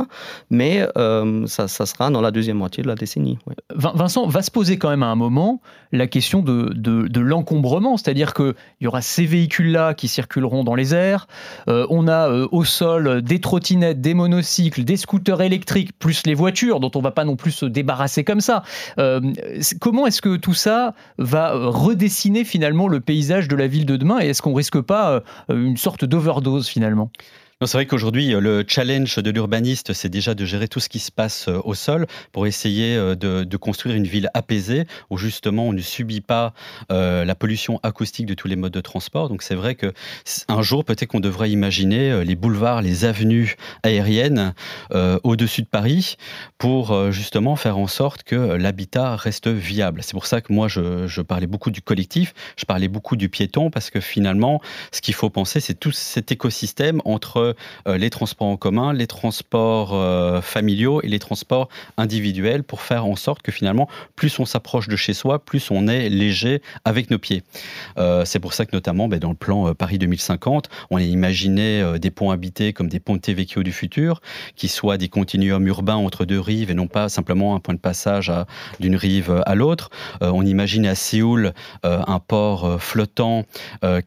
Mais 0.49 0.87
euh, 0.97 1.45
ça, 1.47 1.67
ça, 1.67 1.85
sera 1.85 2.09
dans 2.09 2.21
la 2.21 2.31
deuxième 2.31 2.57
moitié 2.57 2.83
de 2.83 2.87
la 2.87 2.95
décennie. 2.95 3.37
Vincent, 3.75 4.27
va 4.27 4.41
se 4.41 4.51
poser 4.51 4.77
quand 4.77 4.89
même 4.89 5.03
à 5.03 5.07
un 5.07 5.15
moment 5.15 5.61
la 5.91 6.07
question 6.07 6.41
de, 6.41 6.73
de, 6.73 7.19
l'encombrement, 7.19 7.97
c'est-à-dire 7.97 8.33
qu'il 8.33 8.55
y 8.81 8.87
aura 8.87 9.01
ces 9.01 9.25
véhicules-là 9.25 9.93
qui 9.93 10.07
circuleront 10.07 10.63
dans 10.63 10.75
les 10.75 10.95
airs, 10.95 11.27
euh, 11.67 11.85
on 11.89 12.07
a 12.07 12.29
euh, 12.29 12.47
au 12.51 12.63
sol 12.63 13.21
des 13.21 13.39
trottinettes, 13.39 14.01
des 14.01 14.13
monocycles, 14.13 14.83
des 14.83 14.97
scooters 14.97 15.41
électriques, 15.41 15.91
plus 15.97 16.25
les 16.25 16.33
voitures, 16.33 16.79
dont 16.79 16.91
on 16.95 17.01
va 17.01 17.11
pas 17.11 17.25
non 17.25 17.35
plus 17.35 17.51
se 17.51 17.65
débarrasser 17.65 18.23
comme 18.23 18.41
ça. 18.41 18.63
comment 19.79 20.07
est-ce 20.07 20.21
que 20.21 20.35
tout 20.35 20.53
ça 20.53 20.93
va 21.17 21.53
euh, 21.53 21.69
redessiner 21.69 22.43
finalement 22.43 22.87
le 22.87 22.99
paysage 22.99 23.47
de 23.47 23.55
la 23.55 23.67
ville 23.67 23.85
de 23.85 23.97
demain? 23.97 24.19
Et 24.21 24.27
est-ce 24.27 24.41
qu'on 24.41 24.53
risque 24.53 24.79
pas 24.81 25.11
euh, 25.11 25.21
une 25.49 25.77
sorte 25.77 26.05
d'overdose 26.05 26.67
finalement? 26.67 27.11
C'est 27.65 27.77
vrai 27.77 27.85
qu'aujourd'hui, 27.85 28.33
euh, 28.33 28.39
le 28.39 28.63
challenge 28.67 29.17
de 29.17 29.29
l'urbaniste, 29.29 29.93
c'est 29.93 30.09
déjà 30.09 30.33
de 30.33 30.45
gérer 30.45 30.67
tout 30.67 30.79
ce 30.79 30.89
qui 30.89 30.99
se 30.99 31.11
passe 31.11 31.47
euh, 31.47 31.59
au 31.63 31.73
sol 31.73 32.07
pour 32.31 32.47
essayer 32.47 32.95
euh, 32.95 33.15
de, 33.15 33.57
construire 33.57 33.95
une 33.95 34.07
ville 34.07 34.29
apaisée 34.33 34.85
où 35.09 35.17
justement 35.17 35.67
on 35.67 35.73
ne 35.73 35.81
subit 35.81 36.19
pas 36.19 36.53
la 36.89 37.35
pollution 37.35 37.79
acoustique 37.83 38.25
de 38.25 38.33
tous 38.33 38.47
les 38.47 38.55
modes 38.55 38.73
de 38.73 38.81
transport. 38.81 39.29
Donc 39.29 39.41
c'est 39.41 39.55
vrai 39.55 39.75
que 39.75 39.93
un 40.49 40.61
jour, 40.61 40.83
peut-être 40.83 41.09
qu'on 41.09 41.19
devrait 41.19 41.49
imaginer 41.49 42.25
les 42.25 42.35
boulevards, 42.35 42.81
les 42.81 43.05
avenues 43.05 43.55
aériennes 43.83 44.53
au-dessus 44.91 45.61
de 45.61 45.67
Paris 45.67 46.17
pour 46.57 47.11
justement 47.11 47.55
faire 47.55 47.77
en 47.77 47.87
sorte 47.87 48.23
que 48.23 48.35
l'habitat 48.35 49.15
reste 49.15 49.47
viable. 49.47 50.01
C'est 50.03 50.13
pour 50.13 50.25
ça 50.25 50.41
que 50.41 50.51
moi, 50.51 50.67
je, 50.67 51.07
je 51.07 51.21
parlais 51.21 51.47
beaucoup 51.47 51.71
du 51.71 51.81
collectif, 51.81 52.33
je 52.57 52.65
parlais 52.65 52.89
beaucoup 52.89 53.15
du 53.15 53.29
piéton 53.29 53.69
parce 53.69 53.89
que 53.89 54.01
finalement, 54.01 54.61
ce 54.91 54.99
qu'il 55.01 55.13
faut 55.13 55.29
penser, 55.29 55.59
c'est 55.59 55.79
tout 55.79 55.91
cet 55.91 56.31
écosystème 56.31 57.01
entre 57.05 57.52
euh, 57.87 57.97
les 57.97 58.09
transports 58.09 58.47
en 58.47 58.57
commun, 58.57 58.93
les 58.93 59.07
transports 59.07 59.91
euh, 59.93 60.41
familiaux 60.41 61.01
et 61.01 61.07
les 61.07 61.19
transports 61.19 61.69
individuels 61.97 62.63
pour 62.63 62.81
faire 62.81 63.05
en 63.05 63.15
sorte 63.15 63.41
que 63.41 63.51
finalement, 63.51 63.87
plus 64.15 64.39
on 64.39 64.45
s'approche 64.45 64.87
de 64.87 64.95
chez 64.95 65.13
soi, 65.13 65.39
plus 65.39 65.71
on 65.71 65.87
est 65.87 66.09
léger 66.09 66.61
avec 66.85 67.09
nos 67.09 67.19
pieds. 67.19 67.43
Euh, 67.97 68.25
c'est 68.25 68.39
pour 68.39 68.53
ça 68.53 68.65
que 68.65 68.75
notamment 68.75 69.07
ben, 69.07 69.19
dans 69.19 69.29
le 69.29 69.35
plan 69.35 69.73
Paris 69.73 69.97
2050, 69.97 70.69
on 70.89 70.97
a 70.97 71.01
imaginé 71.01 71.99
des 71.99 72.11
ponts 72.11 72.31
habités 72.31 72.73
comme 72.73 72.87
des 72.87 72.99
ponts 72.99 73.19
vecchio 73.25 73.63
du 73.63 73.71
futur, 73.71 74.21
qui 74.55 74.67
soient 74.67 74.97
des 74.97 75.07
continuums 75.07 75.65
urbains 75.67 75.95
entre 75.95 76.25
deux 76.25 76.39
rives 76.39 76.71
et 76.71 76.73
non 76.73 76.87
pas 76.87 77.09
simplement 77.09 77.55
un 77.55 77.59
point 77.59 77.73
de 77.73 77.79
passage 77.79 78.31
d'une 78.79 78.95
rive 78.95 79.41
à 79.45 79.55
l'autre. 79.55 79.89
on 80.21 80.45
imagine 80.45 80.85
à 80.85 80.95
Séoul 80.95 81.53
un 81.83 82.19
port 82.19 82.81
flottant 82.81 83.45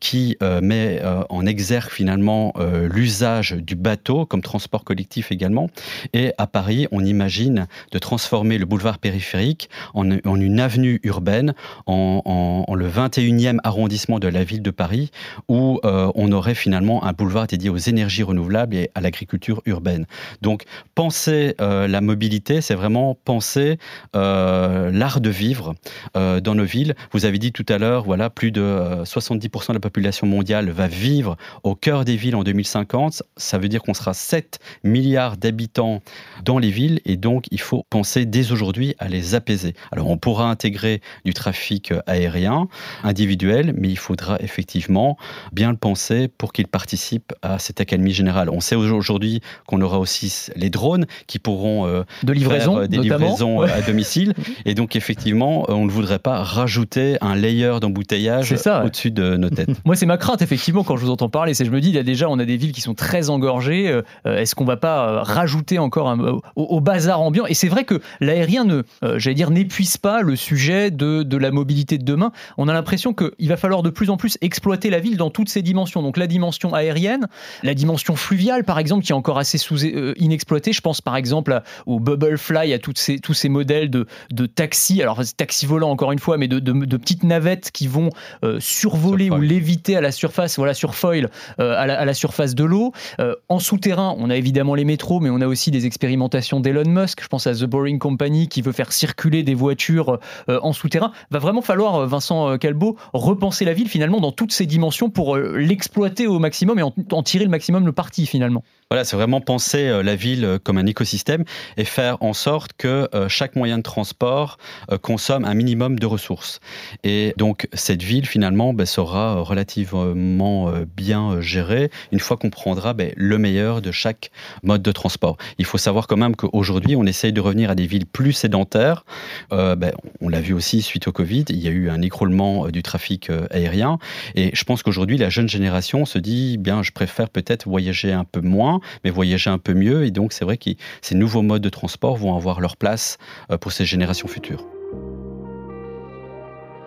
qui 0.00 0.36
met 0.62 1.00
en 1.28 1.46
exergue 1.46 1.90
finalement 1.90 2.52
l'usage 2.90 3.25
du 3.26 3.74
bateau 3.74 4.24
comme 4.24 4.42
transport 4.42 4.84
collectif 4.84 5.32
également. 5.32 5.68
Et 6.12 6.32
à 6.38 6.46
Paris, 6.46 6.86
on 6.92 7.04
imagine 7.04 7.66
de 7.90 7.98
transformer 7.98 8.58
le 8.58 8.66
boulevard 8.66 8.98
périphérique 8.98 9.68
en, 9.94 10.10
une 10.10 10.60
avenue 10.60 11.00
urbaine, 11.02 11.54
en, 11.86 12.64
le 12.74 12.88
21e 12.88 13.58
arrondissement 13.64 14.18
de 14.18 14.28
la 14.28 14.44
ville 14.44 14.62
de 14.62 14.70
Paris, 14.70 15.10
où 15.48 15.80
euh, 15.84 16.10
on 16.14 16.30
aurait 16.32 16.54
finalement 16.54 17.04
un 17.04 17.12
boulevard 17.12 17.46
dédié 17.46 17.70
aux 17.70 17.76
énergies 17.76 18.22
renouvelables 18.22 18.76
et 18.76 18.90
à 18.94 19.00
l'agriculture 19.00 19.62
urbaine. 19.66 20.06
Donc, 20.42 20.64
penser 20.94 21.54
euh, 21.60 21.88
la 21.88 22.00
mobilité, 22.00 22.60
c'est 22.60 22.74
vraiment 22.74 23.16
penser 23.24 23.78
euh, 24.14 24.90
l'art 24.92 25.20
de 25.20 25.30
vivre 25.30 25.74
dans 26.14 26.54
nos 26.54 26.64
villes. 26.64 26.94
Vous 27.12 27.24
avez 27.24 27.38
dit 27.38 27.52
tout 27.52 27.66
à 27.68 27.78
l'heure, 27.78 28.04
voilà, 28.04 28.30
plus 28.30 28.50
de 28.50 29.02
70% 29.04 29.68
de 29.68 29.72
la 29.74 29.80
population 29.80 30.26
mondiale 30.26 30.70
va 30.70 30.86
vivre 30.86 31.36
au 31.62 31.74
cœur 31.74 32.04
des 32.04 32.16
villes 32.16 32.36
en 32.36 32.44
2050 32.44 33.15
ça 33.36 33.58
veut 33.58 33.68
dire 33.68 33.82
qu'on 33.82 33.94
sera 33.94 34.14
7 34.14 34.58
milliards 34.84 35.36
d'habitants 35.36 36.02
dans 36.44 36.58
les 36.58 36.70
villes 36.70 37.00
et 37.04 37.16
donc 37.16 37.46
il 37.50 37.60
faut 37.60 37.84
penser 37.90 38.26
dès 38.26 38.52
aujourd'hui 38.52 38.94
à 38.98 39.08
les 39.08 39.34
apaiser. 39.34 39.74
Alors 39.92 40.08
on 40.08 40.18
pourra 40.18 40.50
intégrer 40.50 41.00
du 41.24 41.34
trafic 41.34 41.92
aérien 42.06 42.68
individuel, 43.02 43.74
mais 43.76 43.88
il 43.88 43.98
faudra 43.98 44.38
effectivement 44.40 45.16
bien 45.52 45.70
le 45.70 45.76
penser 45.76 46.28
pour 46.28 46.52
qu'il 46.52 46.66
participe 46.66 47.32
à 47.42 47.58
cette 47.58 47.80
accalmie 47.80 48.12
générale. 48.12 48.50
On 48.50 48.60
sait 48.60 48.76
aujourd'hui 48.76 49.40
qu'on 49.66 49.80
aura 49.80 49.98
aussi 49.98 50.48
les 50.56 50.70
drones 50.70 51.06
qui 51.26 51.38
pourront 51.38 51.86
euh, 51.86 52.02
de 52.22 52.32
livraison, 52.32 52.78
faire 52.78 52.88
des 52.88 52.98
livraisons 52.98 53.60
à 53.60 53.80
domicile 53.82 54.34
et 54.64 54.74
donc 54.74 54.96
effectivement 54.96 55.64
on 55.68 55.84
ne 55.84 55.90
voudrait 55.90 56.18
pas 56.18 56.42
rajouter 56.42 57.16
un 57.20 57.34
layer 57.34 57.78
d'embouteillage 57.80 58.54
au-dessus 58.84 59.10
de 59.10 59.36
nos 59.36 59.50
têtes. 59.50 59.70
Moi 59.84 59.96
c'est 59.96 60.06
ma 60.06 60.16
crainte 60.16 60.42
effectivement 60.42 60.84
quand 60.84 60.96
je 60.96 61.04
vous 61.04 61.10
entends 61.10 61.28
parler, 61.28 61.54
c'est 61.54 61.64
je 61.64 61.70
me 61.70 61.80
dis 61.80 61.88
il 61.88 61.94
y 61.94 61.98
a 61.98 62.02
déjà 62.02 62.28
on 62.28 62.38
a 62.38 62.44
des 62.44 62.56
villes 62.56 62.72
qui 62.72 62.80
sont 62.80 62.94
très 62.94 63.05
très 63.06 63.30
engorgé. 63.30 63.88
Euh, 63.88 64.02
est-ce 64.24 64.56
qu'on 64.56 64.64
va 64.64 64.76
pas 64.76 65.08
euh, 65.08 65.22
rajouter 65.22 65.78
encore 65.78 66.08
un, 66.08 66.40
au, 66.56 66.80
bazar 66.80 67.20
ambiant? 67.20 67.46
Et 67.46 67.54
c'est 67.54 67.68
vrai 67.68 67.84
que 67.84 68.00
l'aérien 68.20 68.64
ne, 68.64 68.82
euh, 69.04 69.16
j'allais 69.20 69.34
dire, 69.34 69.50
n'épuise 69.50 69.96
pas 69.96 70.22
le 70.22 70.34
sujet 70.34 70.90
de, 70.90 71.22
de 71.22 71.36
la 71.36 71.52
mobilité 71.52 71.98
de 71.98 72.04
demain. 72.04 72.32
On 72.58 72.66
a 72.66 72.72
l'impression 72.72 73.14
qu'il 73.14 73.48
va 73.48 73.56
falloir 73.56 73.84
de 73.84 73.90
plus 73.90 74.10
en 74.10 74.16
plus 74.16 74.38
exploiter 74.40 74.90
la 74.90 74.98
ville 74.98 75.16
dans 75.16 75.30
toutes 75.30 75.48
ses 75.48 75.62
dimensions. 75.62 76.02
Donc 76.02 76.16
la 76.16 76.26
dimension 76.26 76.74
aérienne, 76.74 77.28
la 77.62 77.74
dimension 77.74 78.16
fluviale, 78.16 78.64
par 78.64 78.80
exemple, 78.80 79.04
qui 79.04 79.12
est 79.12 79.14
encore 79.14 79.38
assez 79.38 79.58
sous 79.58 79.84
inexploitée. 79.84 80.72
Je 80.72 80.80
pense 80.80 81.00
par 81.00 81.14
exemple 81.14 81.62
au 81.86 82.00
Bubble 82.00 82.38
Fly, 82.38 82.72
à 82.72 82.80
toutes 82.80 82.98
ces, 82.98 83.20
tous 83.20 83.34
ces 83.34 83.48
modèles 83.48 83.88
de, 83.88 84.06
de 84.32 84.46
taxis, 84.46 85.00
alors 85.00 85.20
taxi 85.36 85.64
volant 85.64 85.90
encore 85.90 86.10
une 86.10 86.18
fois, 86.18 86.38
mais 86.38 86.48
de, 86.48 86.58
de, 86.58 86.96
petites 86.96 87.22
navettes 87.22 87.70
qui 87.70 87.86
vont 87.86 88.10
survoler 88.58 89.30
ou 89.30 89.40
léviter 89.40 89.96
à 89.96 90.00
la 90.00 90.10
surface, 90.10 90.56
voilà, 90.56 90.74
sur 90.74 90.96
foil, 90.96 91.30
à, 91.58 91.86
la, 91.86 92.00
à 92.00 92.04
la 92.04 92.14
surface 92.14 92.56
de 92.56 92.64
l'eau. 92.64 92.92
Euh, 93.20 93.34
en 93.48 93.58
souterrain, 93.58 94.14
on 94.18 94.30
a 94.30 94.36
évidemment 94.36 94.74
les 94.74 94.84
métros, 94.84 95.20
mais 95.20 95.30
on 95.30 95.40
a 95.40 95.46
aussi 95.46 95.70
des 95.70 95.86
expérimentations 95.86 96.60
d'Elon 96.60 96.88
Musk. 96.88 97.22
Je 97.22 97.28
pense 97.28 97.46
à 97.46 97.54
The 97.54 97.64
Boring 97.64 97.98
Company 97.98 98.48
qui 98.48 98.62
veut 98.62 98.72
faire 98.72 98.92
circuler 98.92 99.42
des 99.42 99.54
voitures 99.54 100.18
euh, 100.48 100.58
en 100.62 100.72
souterrain. 100.72 101.12
Va 101.30 101.38
vraiment 101.38 101.62
falloir, 101.62 101.96
euh, 101.96 102.06
Vincent 102.06 102.58
Calbo, 102.58 102.96
repenser 103.12 103.64
la 103.64 103.72
ville 103.72 103.88
finalement 103.88 104.20
dans 104.20 104.32
toutes 104.32 104.52
ses 104.52 104.66
dimensions 104.66 105.10
pour 105.10 105.36
l'exploiter 105.36 106.26
au 106.26 106.38
maximum 106.38 106.78
et 106.78 106.82
en, 106.82 107.22
tirer 107.22 107.44
le 107.44 107.50
maximum 107.50 107.86
le 107.86 107.92
parti 107.92 108.26
finalement. 108.26 108.62
Voilà, 108.90 109.04
c'est 109.04 109.16
vraiment 109.16 109.40
penser 109.40 110.02
la 110.02 110.14
ville 110.14 110.58
comme 110.62 110.78
un 110.78 110.86
écosystème 110.86 111.44
et 111.76 111.84
faire 111.84 112.18
en 112.20 112.32
sorte 112.32 112.72
que 112.74 113.08
chaque 113.28 113.56
moyen 113.56 113.78
de 113.78 113.82
transport 113.82 114.58
consomme 115.02 115.44
un 115.44 115.54
minimum 115.54 115.98
de 115.98 116.06
ressources. 116.06 116.60
Et 117.02 117.34
donc 117.36 117.68
cette 117.72 118.02
ville 118.02 118.26
finalement 118.26 118.72
ben, 118.74 118.86
sera 118.86 119.40
relativement 119.40 120.72
bien 120.96 121.40
gérée 121.40 121.90
une 122.12 122.20
fois 122.20 122.36
qu'on 122.36 122.50
prendra 122.50 122.85
ben, 122.94 123.12
le 123.16 123.38
meilleur 123.38 123.82
de 123.82 123.90
chaque 123.90 124.30
mode 124.62 124.82
de 124.82 124.92
transport. 124.92 125.36
Il 125.58 125.64
faut 125.64 125.78
savoir 125.78 126.06
quand 126.06 126.16
même 126.16 126.36
qu'aujourd'hui, 126.36 126.96
on 126.96 127.04
essaye 127.04 127.32
de 127.32 127.40
revenir 127.40 127.70
à 127.70 127.74
des 127.74 127.86
villes 127.86 128.06
plus 128.06 128.32
sédentaires. 128.32 129.04
Euh, 129.52 129.76
ben, 129.76 129.92
on 130.20 130.28
l'a 130.28 130.40
vu 130.40 130.54
aussi 130.54 130.82
suite 130.82 131.08
au 131.08 131.12
Covid, 131.12 131.44
il 131.48 131.58
y 131.58 131.68
a 131.68 131.70
eu 131.70 131.90
un 131.90 132.02
écroulement 132.02 132.66
euh, 132.66 132.70
du 132.70 132.82
trafic 132.82 133.30
euh, 133.30 133.46
aérien. 133.50 133.98
Et 134.34 134.50
je 134.54 134.64
pense 134.64 134.82
qu'aujourd'hui, 134.82 135.18
la 135.18 135.30
jeune 135.30 135.48
génération 135.48 136.04
se 136.04 136.18
dit, 136.18 136.58
bien, 136.58 136.82
je 136.82 136.92
préfère 136.92 137.28
peut-être 137.28 137.68
voyager 137.68 138.12
un 138.12 138.24
peu 138.24 138.40
moins, 138.40 138.80
mais 139.04 139.10
voyager 139.10 139.50
un 139.50 139.58
peu 139.58 139.74
mieux. 139.74 140.04
Et 140.04 140.10
donc, 140.10 140.32
c'est 140.32 140.44
vrai 140.44 140.56
que 140.56 140.70
ces 141.02 141.14
nouveaux 141.14 141.42
modes 141.42 141.62
de 141.62 141.68
transport 141.68 142.16
vont 142.16 142.36
avoir 142.36 142.60
leur 142.60 142.76
place 142.76 143.18
pour 143.60 143.72
ces 143.72 143.84
générations 143.84 144.28
futures. 144.28 144.66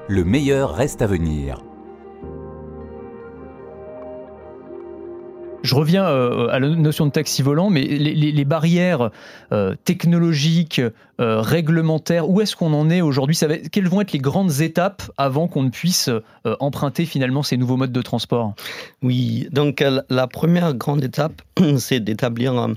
Le 0.08 0.24
meilleur 0.24 0.74
reste 0.74 1.02
à 1.04 1.08
venir. 1.08 1.62
Je 5.62 5.76
reviens 5.76 6.06
euh, 6.06 6.48
à 6.50 6.60
la 6.60 6.70
notion 6.70 7.06
de 7.06 7.12
taxi 7.12 7.42
volant, 7.42 7.70
mais 7.70 7.82
les, 7.82 8.46
barrières 8.46 9.12
euh, 9.52 9.76
technologiques, 9.84 10.82
euh, 11.20 11.42
réglementaires, 11.42 12.30
où 12.30 12.40
est-ce 12.42 12.56
qu'on 12.56 12.74
en 12.74 12.90
est 12.90 13.02
aujourd'hui? 13.02 13.38
Quelles 13.72 13.90
vont 13.90 14.02
être 14.02 14.14
les 14.14 14.20
grandes 14.20 14.62
étapes 14.62 15.04
avant 15.18 15.48
qu'on 15.48 15.64
ne 15.64 15.70
puisse 15.70 16.10
emprunter 16.60 17.06
finalement 17.06 17.44
ces 17.44 17.58
nouveaux 17.58 17.78
modes 17.78 17.92
de 17.92 18.02
transport? 18.02 18.54
Oui, 19.04 19.48
donc 19.52 19.84
la 20.10 20.28
première 20.28 20.74
grande 20.74 21.04
étape, 21.04 21.42
c'est 21.78 22.00
d'établir 22.00 22.54
un, 22.54 22.76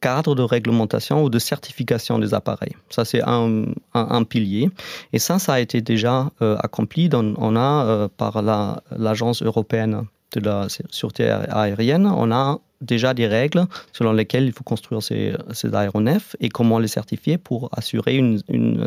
cadre 0.00 0.34
de 0.34 0.42
réglementation 0.42 1.22
ou 1.22 1.28
de 1.28 1.38
certification 1.38 2.18
des 2.18 2.32
appareils. 2.32 2.74
Ça, 2.88 3.04
c'est 3.04 3.20
un, 3.22 4.24
pilier. 4.24 4.70
Et 5.12 5.18
ça, 5.18 5.38
ça 5.38 5.54
a 5.54 5.60
été 5.60 5.82
déjà 5.82 6.30
accompli. 6.40 7.10
on 7.12 7.56
a, 7.56 8.08
par 8.16 8.40
l'Agence 8.42 9.42
européenne 9.42 10.04
de 10.32 10.40
la 10.40 10.66
sûreté 10.90 11.30
aérienne, 11.30 12.06
on 12.06 12.30
a 12.32 12.58
déjà 12.80 13.14
des 13.14 13.26
règles 13.26 13.66
selon 13.92 14.12
lesquelles 14.12 14.44
il 14.44 14.52
faut 14.52 14.64
construire 14.64 15.02
ces, 15.02 15.34
aéronefs 15.72 16.36
et 16.40 16.48
comment 16.48 16.78
les 16.78 16.88
certifier 16.88 17.38
pour 17.38 17.70
assurer 17.72 18.16
une, 18.16 18.40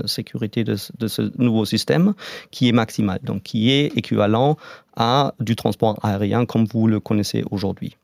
sécurité 0.06 0.64
de, 0.64 0.76
ce 0.76 1.32
nouveau 1.42 1.66
système 1.66 2.14
qui 2.52 2.70
est 2.70 2.72
maximal, 2.72 3.20
donc 3.24 3.44
qui 3.44 3.72
est 3.72 3.88
équivalent 3.98 4.58
à 4.96 5.34
du 5.40 5.56
transport 5.56 5.98
aérien 6.04 6.46
comme 6.46 6.66
vous 6.66 6.88
le 6.88 7.00
connaissez 7.00 7.44
aujourd'hui. 7.50 7.96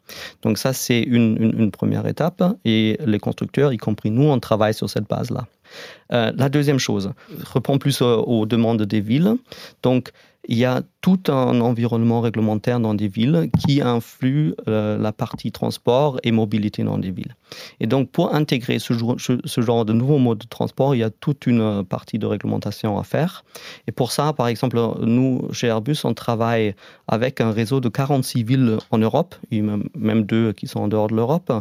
Donc 0.41 0.57
ça, 0.57 0.73
c'est 0.73 1.01
une, 1.01 1.71
première 1.71 2.07
étape 2.07 2.43
et 2.65 2.97
les 3.05 3.19
constructeurs, 3.19 3.73
y 3.73 3.77
compris 3.77 4.09
nous, 4.09 4.23
on 4.23 4.39
travaille 4.39 4.73
sur 4.73 4.89
cette 4.89 5.07
base-là. 5.07 5.47
Euh, 6.13 6.31
la 6.35 6.49
deuxième 6.49 6.79
chose, 6.79 7.11
répond 7.53 7.77
plus 7.77 8.01
aux 8.01 8.45
demandes 8.45 8.83
des 8.83 9.01
villes. 9.01 9.35
Donc, 9.83 10.11
il 10.47 10.57
y 10.57 10.65
a 10.65 10.81
tout 11.01 11.19
un 11.27 11.59
environnement 11.59 12.21
réglementaire 12.21 12.79
dans 12.79 12.93
des 12.93 13.07
villes 13.09 13.49
qui 13.59 13.81
influe 13.81 14.53
euh, 14.67 14.97
la 14.97 15.11
partie 15.11 15.51
transport 15.51 16.19
et 16.23 16.31
mobilité 16.31 16.83
dans 16.83 16.97
des 16.97 17.11
villes. 17.11 17.35
Et 17.79 17.87
donc, 17.87 18.09
pour 18.11 18.33
intégrer 18.33 18.79
ce, 18.79 18.93
genre 18.93 19.85
de 19.85 19.93
nouveaux 19.93 20.17
modes 20.17 20.39
de 20.39 20.47
transport, 20.47 20.95
il 20.95 20.99
y 20.99 21.03
a 21.03 21.09
toute 21.09 21.47
une 21.47 21.83
partie 21.83 22.17
de 22.17 22.25
réglementation 22.25 22.97
à 22.97 23.03
faire. 23.03 23.43
Et 23.87 23.91
pour 23.91 24.11
ça, 24.11 24.31
par 24.33 24.47
exemple, 24.47 24.79
nous, 25.01 25.49
chez 25.51 25.67
Airbus, 25.67 25.97
on 26.05 26.13
travaille 26.13 26.75
avec 27.07 27.41
un 27.41 27.51
réseau 27.51 27.81
de 27.81 27.89
46 27.89 28.43
villes 28.43 28.77
en 28.91 28.97
Europe, 28.97 29.35
même 29.51 30.23
deux 30.23 30.53
qui 30.53 30.67
sont 30.67 30.79
en 30.79 30.87
dehors 30.87 31.07
de 31.07 31.15
l'Europe, 31.15 31.51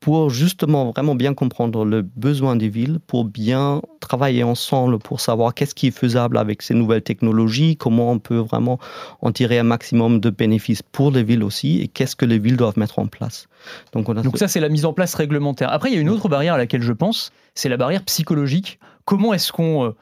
pour 0.00 0.30
justement 0.30 0.90
vraiment 0.90 1.14
bien 1.14 1.34
comprendre 1.34 1.84
le 1.84 2.02
besoin 2.02 2.56
des 2.56 2.68
villes, 2.68 2.98
pour 3.06 3.24
bien 3.24 3.82
travailler 4.00 4.44
ensemble, 4.44 4.98
pour 4.98 5.20
savoir 5.20 5.54
qu'est-ce 5.54 5.74
qui 5.74 5.88
est 5.88 5.96
faisable 5.96 6.38
avec 6.38 6.62
ces 6.62 6.74
nouvelles 6.74 7.02
technologies, 7.02 7.76
comment 7.76 8.12
on 8.12 8.18
peut 8.18 8.38
vraiment 8.38 8.78
en 9.22 9.32
tirer 9.32 9.58
un 9.58 9.64
maximum 9.64 10.20
de 10.20 10.30
bénéfices 10.30 10.82
pour 10.82 11.10
les 11.10 11.24
villes 11.24 11.42
aussi, 11.42 11.80
et 11.80 11.88
qu'est-ce 11.88 12.14
que 12.14 12.24
les 12.24 12.38
villes 12.38 12.56
doivent 12.56 12.78
mettre 12.78 12.98
en 12.98 13.06
place. 13.06 13.48
Donc, 13.92 14.06
Donc 14.06 14.38
ça, 14.38 14.48
c'est 14.48 14.60
la 14.60 14.68
mise 14.68 14.84
en 14.84 14.92
place 14.92 15.14
réglementaire. 15.14 15.72
Après, 15.72 15.90
il 15.90 15.94
y 15.94 15.98
a 15.98 16.00
une 16.00 16.10
autre 16.10 16.28
barrière 16.28 16.54
à 16.54 16.58
laquelle 16.58 16.82
je 16.82 16.92
pense, 16.92 17.32
c'est 17.54 17.68
la 17.68 17.76
barrière 17.76 18.04
psychologique. 18.04 18.78
Comment 19.04 19.34
est-ce 19.34 19.52
qu'on 19.52 19.86
euh, 19.86 19.96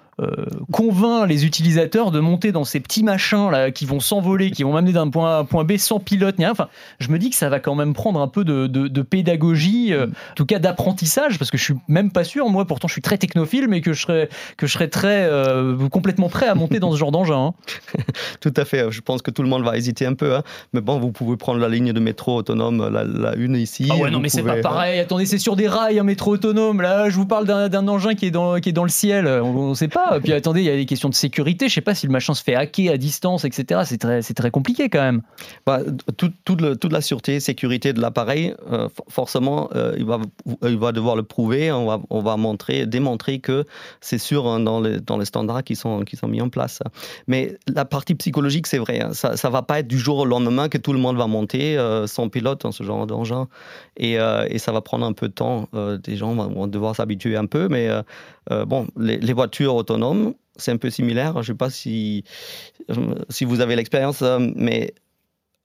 convainc 0.73 1.29
les 1.29 1.45
utilisateurs 1.45 2.11
de 2.11 2.21
monter 2.21 2.53
dans 2.53 2.65
ces 2.65 2.81
petits 2.81 3.03
machins 3.03 3.51
là 3.51 3.71
qui 3.71 3.85
vont 3.85 4.01
s'envoler, 4.01 4.51
qui 4.51 4.63
vont 4.63 4.73
m'amener 4.73 4.93
d'un 4.93 5.11
point 5.11 5.31
A 5.31 5.37
à 5.37 5.39
un 5.41 5.45
point 5.45 5.65
B 5.65 5.77
sans 5.77 6.01
pilote 6.01 6.39
ni 6.39 6.45
rien. 6.45 6.53
Enfin, 6.53 6.69
je 6.99 7.11
me 7.11 7.19
dis 7.19 7.31
que 7.31 7.37
ça 7.37 7.49
va 7.49 7.61
quand 7.61 7.75
même 7.75 7.95
prendre 7.95 8.21
un 8.21 8.29
peu 8.29 8.45
de, 8.45 9.03
pédagogie, 9.03 9.93
euh, 9.93 10.07
en 10.07 10.35
tout 10.35 10.47
cas 10.47 10.59
d'apprentissage, 10.59 11.39
parce 11.39 11.51
que 11.51 11.59
je 11.59 11.65
suis 11.65 11.75
même 11.89 12.11
pas 12.11 12.25
sûr. 12.25 12.49
Moi, 12.49 12.65
pourtant, 12.65 12.89
je 12.89 12.93
suis 12.93 13.03
très 13.03 13.19
technophile, 13.19 13.69
mais 13.69 13.81
que 13.81 13.93
je 13.93 14.03
serais 14.03 14.29
que 14.57 14.67
je 14.67 14.73
serais 14.73 14.89
très 14.89 15.25
euh, 15.25 15.89
complètement 15.89 16.29
prêt 16.29 16.49
à 16.49 16.55
monter 16.55 16.81
dans 16.81 16.93
ce 16.93 16.97
genre 16.97 17.13
d'engin. 17.13 17.37
Hein. 17.37 17.55
tout 18.41 18.55
à 18.57 18.65
fait. 18.65 18.91
Je 18.91 19.01
pense 19.01 19.23
que 19.23 19.31
tout 19.31 19.43
le 19.43 19.49
monde 19.49 19.65
va 19.65 19.77
hésiter 19.77 20.07
un 20.07 20.15
peu, 20.15 20.35
hein. 20.35 20.43
mais 20.73 20.81
bon, 20.81 20.99
vous 20.99 21.13
pouvez 21.13 21.37
prendre 21.37 21.61
la 21.61 21.69
ligne 21.69 21.93
de 21.93 22.01
métro 22.01 22.37
autonome, 22.37 22.89
la, 22.89 23.35
une 23.37 23.57
ici. 23.57 23.89
Ah 23.91 23.97
ouais, 23.97 24.11
non, 24.11 24.21
mais 24.21 24.29
c'est 24.29 24.43
pas 24.43 24.57
pareil. 24.57 24.99
Attendez, 25.01 25.27
c'est 25.27 25.39
sur 25.39 25.57
des 25.57 25.69
rails 25.69 25.99
un 25.99 26.05
métro 26.05 26.33
autonome. 26.33 26.81
Là, 26.81 27.11
je 27.11 27.17
vous 27.17 27.27
parle 27.27 27.47
d'un 27.47 27.89
engin 27.89 28.15
qui 28.15 28.27
est 28.27 28.31
dans 28.31 28.59
qui 28.61 28.71
est 28.71 28.73
dans 28.73 28.85
le 28.85 28.89
ciel. 28.91 29.27
On, 29.27 29.71
ne 29.71 29.75
sait 29.75 29.89
pas. 29.89 30.06
Puis 30.23 30.33
attendez, 30.33 30.61
il 30.61 30.67
y 30.67 30.71
a 30.71 30.77
des 30.77 30.87
questions 30.87 31.09
de 31.09 31.15
sécurité. 31.15 31.69
Je 31.69 31.75
sais 31.75 31.81
pas 31.81 31.95
si 31.95 32.07
le 32.07 32.13
machin 32.13 32.35
se 32.35 32.43
fait 32.43 32.55
hacker 32.55 32.93
à 32.93 32.97
distance, 32.97 33.45
etc. 33.45 33.83
C'est 33.85 33.99
très, 33.99 34.23
c'est 34.23 34.35
très 34.35 34.51
compliqué 34.51 34.89
quand 34.89 35.01
même. 35.01 35.23
Bah, 35.67 35.81
toute 36.17 36.93
la 36.93 37.01
sûreté, 37.01 37.41
sécurité 37.41 37.93
de 37.93 38.01
l'appareil, 38.01 38.55
euh, 38.71 38.89
forcément, 39.09 39.69
euh, 39.75 39.95
il, 39.99 40.05
va, 40.05 40.21
il 40.63 40.79
va 40.79 40.93
devoir 40.93 41.17
le 41.17 41.23
prouver. 41.23 41.73
On 41.73 41.87
va, 41.87 42.01
on 42.11 42.21
va 42.21 42.37
montrer, 42.37 42.87
démontrer 42.87 43.39
que 43.41 43.65
c'est 44.01 44.19
sûr 44.19 44.47
hein, 44.47 44.61
dans, 44.61 44.81
les, 44.81 45.01
dans 45.01 45.19
les 45.19 45.25
standards 45.25 45.65
qui 45.65 45.77
sont, 45.77 46.03
qui 46.03 46.17
sont 46.17 46.29
mis 46.29 46.41
en 46.41 46.49
place. 46.49 46.83
Mais 47.27 47.57
la 47.67 47.85
partie 47.85 48.15
psychologique, 48.15 48.67
c'est 48.67 48.79
vrai. 48.79 49.01
Hein. 49.01 49.15
ça 49.15 49.31
ne 49.33 49.53
va 49.53 49.63
pas 49.63 49.81
être 49.81 49.89
du 49.89 49.99
jour 49.99 50.19
au 50.19 50.25
lendemain 50.25 50.69
que 50.69 50.79
tout 50.79 50.93
le 50.93 50.99
monde 50.99 51.17
va 51.17 51.27
monter 51.27 51.77
euh, 51.77 52.07
sans 52.07 52.29
pilote 52.29 52.63
dans 52.63 52.73
ce 52.73 52.83
genre 52.83 53.07
d'engin. 53.07 53.49
Et, 53.97 54.15
et, 54.15 54.59
ça 54.59 54.73
va 54.73 54.81
prendre 54.81 55.07
un 55.07 55.13
peu 55.13 55.29
de 55.29 55.33
temps. 55.33 55.69
des 55.73 56.17
gens 56.17 56.35
vont 56.35 56.67
devoir 56.67 56.95
s'habituer 56.97 57.37
un 57.37 57.47
peu, 57.47 57.69
mais 57.69 57.89
euh, 57.89 58.03
bon, 58.51 58.87
les, 58.97 59.33
voitures 59.33 59.75
autonomes, 59.75 60.35
c'est 60.57 60.73
un 60.73 60.77
peu 60.77 60.91
similaire. 60.91 61.35
Je 61.35 61.39
ne 61.39 61.43
sais 61.45 61.55
pas 61.55 61.71
si, 61.71 62.25
euh, 62.91 63.15
si 63.29 63.45
vous 63.45 63.61
avez 63.61 63.77
l'expérience, 63.77 64.23
euh, 64.23 64.39
mais 64.55 64.95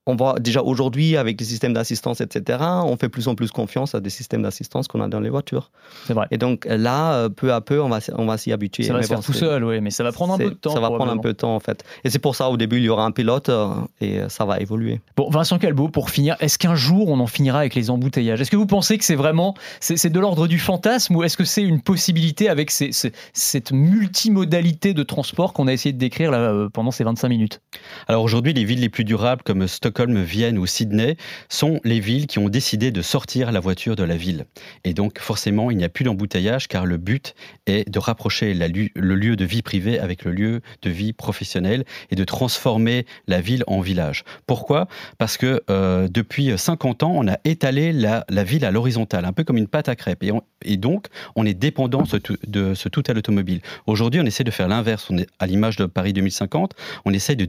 on 0.07 0.15
voit 0.15 0.39
déjà 0.39 0.63
aujourd'hui 0.63 1.15
avec 1.15 1.39
les 1.39 1.45
systèmes 1.45 1.73
d'assistance, 1.73 2.21
etc., 2.21 2.59
on 2.83 2.97
fait 2.97 3.09
plus 3.09 3.27
en 3.27 3.35
plus 3.35 3.51
confiance 3.51 3.93
à 3.93 3.99
des 3.99 4.09
systèmes 4.09 4.41
d'assistance 4.41 4.87
qu'on 4.87 5.01
a 5.01 5.07
dans 5.07 5.19
les 5.19 5.29
voitures. 5.29 5.69
C'est 6.05 6.13
vrai. 6.13 6.25
Et 6.31 6.37
donc 6.37 6.65
là, 6.65 7.13
euh, 7.13 7.29
peu 7.29 7.53
à 7.53 7.61
peu, 7.61 7.79
on 7.79 7.89
va, 7.89 7.99
on 8.17 8.25
va 8.25 8.37
s'y 8.37 8.51
habituer. 8.51 8.83
Ça 8.83 8.93
va 8.93 9.03
se 9.03 9.07
faire 9.07 9.21
tout 9.21 9.33
seul, 9.33 9.63
oui, 9.63 9.79
mais 9.79 9.91
ça 9.91 10.03
va 10.03 10.11
prendre 10.11 10.33
un 10.33 10.37
peu 10.37 10.49
de 10.49 10.55
temps. 10.55 10.73
Ça 10.73 10.79
va 10.79 10.89
prendre 10.89 11.11
un 11.11 11.17
peu 11.17 11.33
de 11.33 11.37
temps, 11.37 11.55
en 11.55 11.59
fait. 11.59 11.83
Et 12.03 12.09
c'est 12.09 12.19
pour 12.19 12.35
ça, 12.35 12.49
au 12.49 12.57
début, 12.57 12.77
il 12.77 12.83
y 12.83 12.89
aura 12.89 13.05
un 13.05 13.11
pilote 13.11 13.49
euh, 13.49 13.69
et 13.99 14.21
ça 14.29 14.45
va 14.45 14.59
évoluer. 14.59 15.01
Bon, 15.17 15.29
Vincent 15.29 15.59
Calbo, 15.59 15.87
pour 15.87 16.09
finir, 16.09 16.35
est-ce 16.39 16.57
qu'un 16.57 16.75
jour, 16.75 17.09
on 17.09 17.19
en 17.19 17.27
finira 17.27 17.59
avec 17.59 17.75
les 17.75 17.91
embouteillages? 17.91 18.41
Est-ce 18.41 18.51
que 18.51 18.57
vous 18.57 18.65
pensez 18.65 18.97
que 18.97 19.05
c'est 19.05 19.15
vraiment, 19.15 19.53
c'est 19.79 20.09
de 20.09 20.19
l'ordre 20.19 20.47
du 20.47 20.57
fantasme 20.57 21.15
ou 21.15 21.23
est-ce 21.23 21.37
que 21.37 21.45
c'est 21.45 21.63
une 21.63 21.81
possibilité 21.81 22.49
avec 22.49 22.71
cette 22.71 23.71
multimodalité 23.71 24.93
de 24.93 25.03
transport 25.03 25.53
qu'on 25.53 25.67
a 25.67 25.73
essayé 25.73 25.93
de 25.93 25.99
décrire 25.99 26.31
là, 26.31 26.39
euh, 26.39 26.69
pendant 26.69 26.91
ces 26.91 27.03
25 27.03 27.29
minutes? 27.29 27.61
Alors 28.07 28.23
aujourd'hui, 28.23 28.53
les 28.53 28.63
villes 28.63 28.81
les 28.81 28.89
plus 28.89 29.03
durables 29.03 29.43
comme 29.43 29.67
Stockholm, 29.67 30.21
Vienne 30.23 30.57
ou 30.57 30.65
Sydney 30.65 31.17
sont 31.49 31.79
les 31.83 31.99
villes 31.99 32.27
qui 32.27 32.39
ont 32.39 32.49
décidé 32.49 32.91
de 32.91 33.01
sortir 33.01 33.51
la 33.51 33.59
voiture 33.59 33.95
de 33.95 34.03
la 34.03 34.17
ville. 34.17 34.45
Et 34.83 34.93
donc 34.93 35.19
forcément, 35.19 35.71
il 35.71 35.77
n'y 35.77 35.83
a 35.83 35.89
plus 35.89 36.03
d'embouteillage 36.03 36.67
car 36.67 36.85
le 36.85 36.97
but 36.97 37.35
est 37.65 37.89
de 37.89 37.99
rapprocher 37.99 38.53
le 38.53 39.15
lieu 39.15 39.35
de 39.35 39.45
vie 39.45 39.61
privée 39.61 39.99
avec 39.99 40.23
le 40.23 40.31
lieu 40.31 40.61
de 40.81 40.89
vie 40.89 41.13
professionnelle 41.13 41.85
et 42.09 42.15
de 42.15 42.23
transformer 42.23 43.05
la 43.27 43.41
ville 43.41 43.63
en 43.67 43.81
village. 43.81 44.23
Pourquoi? 44.47 44.87
Parce 45.17 45.37
que 45.37 45.61
euh, 45.69 46.07
depuis 46.09 46.57
50 46.57 47.03
ans, 47.03 47.13
on 47.15 47.27
a 47.27 47.37
étalé 47.45 47.93
la, 47.93 48.23
ville 48.43 48.65
à 48.65 48.71
l'horizontale, 48.71 49.25
un 49.25 49.33
peu 49.33 49.43
comme 49.43 49.57
une 49.57 49.67
pâte 49.67 49.89
à 49.89 49.95
crêpes. 49.95 50.23
Et, 50.63 50.77
donc, 50.77 51.07
on 51.35 51.45
est 51.45 51.53
dépendant 51.53 52.03
de 52.47 52.73
ce 52.73 52.89
tout 52.89 53.03
à 53.07 53.13
l'automobile. 53.13 53.61
Aujourd'hui, 53.87 54.19
on 54.21 54.25
essaie 54.25 54.43
de 54.43 54.51
faire 54.51 54.67
l'inverse. 54.67 55.09
On 55.09 55.17
est 55.17 55.27
à 55.39 55.47
l'image 55.47 55.77
de 55.77 55.85
Paris 55.85 56.13
2050, 56.13 56.73
on 57.05 57.13
essaie 57.13 57.35
de 57.35 57.45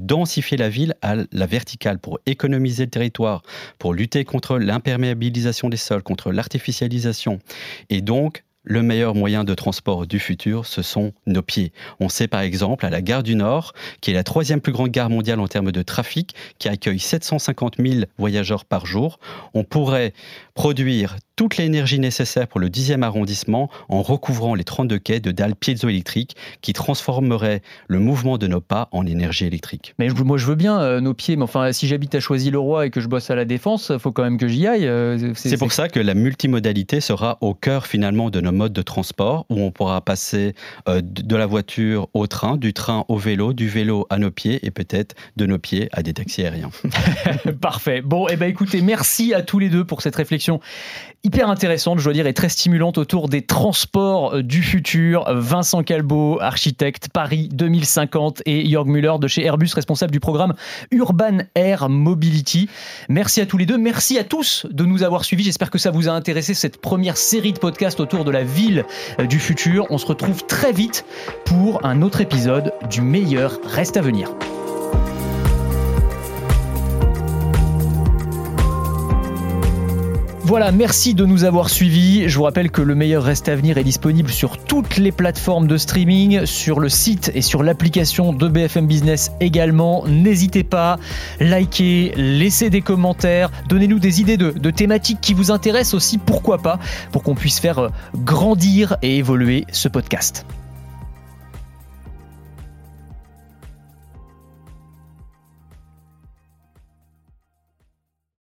la 0.56 0.68
ville 0.68 0.94
à 1.02 1.16
la 1.32 1.46
verticale 1.46 1.98
pour 1.98 2.18
économiser 2.26 2.84
le 2.84 2.90
territoire, 2.90 3.42
pour 3.78 3.94
lutter 3.94 4.24
contre 4.24 4.58
l'imperméabilisation 4.58 5.68
des 5.68 5.76
sols, 5.76 6.02
contre 6.02 6.32
l'artificialisation. 6.32 7.40
Et 7.90 8.00
donc, 8.00 8.44
le 8.64 8.82
meilleur 8.82 9.14
moyen 9.14 9.44
de 9.44 9.54
transport 9.54 10.06
du 10.06 10.20
futur, 10.20 10.66
ce 10.66 10.82
sont 10.82 11.12
nos 11.26 11.42
pieds. 11.42 11.72
On 11.98 12.08
sait 12.08 12.28
par 12.28 12.42
exemple 12.42 12.86
à 12.86 12.90
la 12.90 13.02
gare 13.02 13.22
du 13.22 13.34
Nord, 13.34 13.72
qui 14.00 14.12
est 14.12 14.14
la 14.14 14.22
troisième 14.22 14.60
plus 14.60 14.72
grande 14.72 14.90
gare 14.90 15.10
mondiale 15.10 15.40
en 15.40 15.48
termes 15.48 15.72
de 15.72 15.82
trafic, 15.82 16.34
qui 16.58 16.68
accueille 16.68 17.00
750 17.00 17.76
000 17.78 18.04
voyageurs 18.18 18.64
par 18.64 18.86
jour, 18.86 19.18
on 19.54 19.64
pourrait 19.64 20.12
produire 20.54 21.16
toute 21.36 21.56
l'énergie 21.56 21.98
nécessaire 21.98 22.46
pour 22.46 22.60
le 22.60 22.68
10e 22.68 23.02
arrondissement 23.02 23.70
en 23.88 24.02
recouvrant 24.02 24.54
les 24.54 24.64
32 24.64 24.98
quais 24.98 25.20
de 25.20 25.30
dalles 25.30 25.56
piézoélectriques 25.56 26.36
qui 26.60 26.72
transformeraient 26.72 27.62
le 27.88 27.98
mouvement 27.98 28.38
de 28.38 28.46
nos 28.46 28.60
pas 28.60 28.88
en 28.92 29.06
énergie 29.06 29.46
électrique. 29.46 29.94
Mais 29.98 30.08
moi 30.08 30.38
je 30.38 30.46
veux 30.46 30.54
bien 30.54 30.80
euh, 30.80 31.00
nos 31.00 31.14
pieds, 31.14 31.36
mais 31.36 31.42
enfin 31.44 31.72
si 31.72 31.88
j'habite 31.88 32.14
à 32.14 32.20
Choisy-le-Roi 32.20 32.86
et 32.86 32.90
que 32.90 33.00
je 33.00 33.08
bosse 33.08 33.30
à 33.30 33.34
la 33.34 33.44
Défense, 33.44 33.90
il 33.92 33.98
faut 33.98 34.12
quand 34.12 34.22
même 34.22 34.38
que 34.38 34.48
j'y 34.48 34.66
aille. 34.66 34.86
euh, 34.86 35.32
C'est 35.34 35.56
pour 35.56 35.72
ça 35.72 35.88
que 35.88 36.00
la 36.00 36.14
multimodalité 36.14 37.00
sera 37.00 37.38
au 37.40 37.54
cœur 37.54 37.86
finalement 37.86 38.30
de 38.30 38.40
nos 38.40 38.52
modes 38.52 38.72
de 38.72 38.82
transport 38.82 39.46
où 39.50 39.60
on 39.60 39.70
pourra 39.70 40.00
passer 40.00 40.54
euh, 40.88 41.00
de 41.02 41.32
de 41.32 41.36
la 41.38 41.46
voiture 41.46 42.08
au 42.12 42.26
train, 42.26 42.58
du 42.58 42.74
train 42.74 43.06
au 43.08 43.16
vélo, 43.16 43.54
du 43.54 43.66
vélo 43.66 44.06
à 44.10 44.18
nos 44.18 44.30
pieds 44.30 44.60
et 44.66 44.70
peut-être 44.70 45.14
de 45.36 45.46
nos 45.46 45.58
pieds 45.58 45.88
à 45.92 46.02
des 46.02 46.12
taxis 46.12 46.42
aériens. 46.42 46.70
Parfait. 47.60 48.02
Bon, 48.02 48.28
et 48.28 48.32
eh 48.34 48.36
ben 48.36 48.50
écoutez, 48.50 48.82
merci 48.82 49.32
à 49.32 49.40
tous 49.40 49.58
les 49.58 49.70
deux 49.70 49.84
pour 49.84 50.02
cette 50.02 50.16
réflexion 50.16 50.60
hyper 51.32 51.48
intéressante, 51.48 51.98
je 51.98 52.04
dois 52.04 52.12
dire, 52.12 52.26
et 52.26 52.34
très 52.34 52.50
stimulante 52.50 52.98
autour 52.98 53.30
des 53.30 53.40
transports 53.40 54.34
euh, 54.34 54.42
du 54.42 54.62
futur. 54.62 55.24
Vincent 55.32 55.82
Calbo, 55.82 56.38
architecte 56.42 57.08
Paris 57.10 57.48
2050, 57.50 58.42
et 58.44 58.68
Jörg 58.68 58.86
Müller 58.86 59.14
de 59.18 59.28
chez 59.28 59.42
Airbus, 59.42 59.70
responsable 59.74 60.12
du 60.12 60.20
programme 60.20 60.52
Urban 60.90 61.38
Air 61.54 61.88
Mobility. 61.88 62.68
Merci 63.08 63.40
à 63.40 63.46
tous 63.46 63.56
les 63.56 63.64
deux. 63.64 63.78
Merci 63.78 64.18
à 64.18 64.24
tous 64.24 64.66
de 64.70 64.84
nous 64.84 65.04
avoir 65.04 65.24
suivis. 65.24 65.44
J'espère 65.44 65.70
que 65.70 65.78
ça 65.78 65.90
vous 65.90 66.06
a 66.06 66.12
intéressé 66.12 66.52
cette 66.52 66.78
première 66.78 67.16
série 67.16 67.54
de 67.54 67.58
podcasts 67.58 68.00
autour 68.00 68.26
de 68.26 68.30
la 68.30 68.44
ville 68.44 68.84
euh, 69.18 69.24
du 69.24 69.38
futur. 69.38 69.86
On 69.88 69.96
se 69.96 70.04
retrouve 70.04 70.44
très 70.44 70.72
vite 70.72 71.06
pour 71.46 71.86
un 71.86 72.02
autre 72.02 72.20
épisode 72.20 72.74
du 72.90 73.00
meilleur 73.00 73.58
reste 73.64 73.96
à 73.96 74.02
venir. 74.02 74.28
Voilà, 80.52 80.70
merci 80.70 81.14
de 81.14 81.24
nous 81.24 81.44
avoir 81.44 81.70
suivis. 81.70 82.28
Je 82.28 82.36
vous 82.36 82.42
rappelle 82.42 82.70
que 82.70 82.82
le 82.82 82.94
meilleur 82.94 83.22
reste 83.22 83.48
à 83.48 83.56
venir 83.56 83.78
est 83.78 83.84
disponible 83.84 84.28
sur 84.28 84.58
toutes 84.58 84.98
les 84.98 85.10
plateformes 85.10 85.66
de 85.66 85.78
streaming, 85.78 86.44
sur 86.44 86.78
le 86.78 86.90
site 86.90 87.32
et 87.34 87.40
sur 87.40 87.62
l'application 87.62 88.34
de 88.34 88.48
BFM 88.48 88.86
Business 88.86 89.32
également. 89.40 90.04
N'hésitez 90.06 90.62
pas, 90.62 90.98
likez, 91.40 92.12
laissez 92.16 92.68
des 92.68 92.82
commentaires, 92.82 93.50
donnez-nous 93.70 93.98
des 93.98 94.20
idées 94.20 94.36
de, 94.36 94.50
de 94.50 94.70
thématiques 94.70 95.22
qui 95.22 95.32
vous 95.32 95.50
intéressent 95.50 95.94
aussi, 95.94 96.18
pourquoi 96.18 96.58
pas, 96.58 96.78
pour 97.12 97.22
qu'on 97.22 97.34
puisse 97.34 97.58
faire 97.58 97.88
grandir 98.14 98.98
et 99.00 99.16
évoluer 99.16 99.64
ce 99.72 99.88
podcast. 99.88 100.44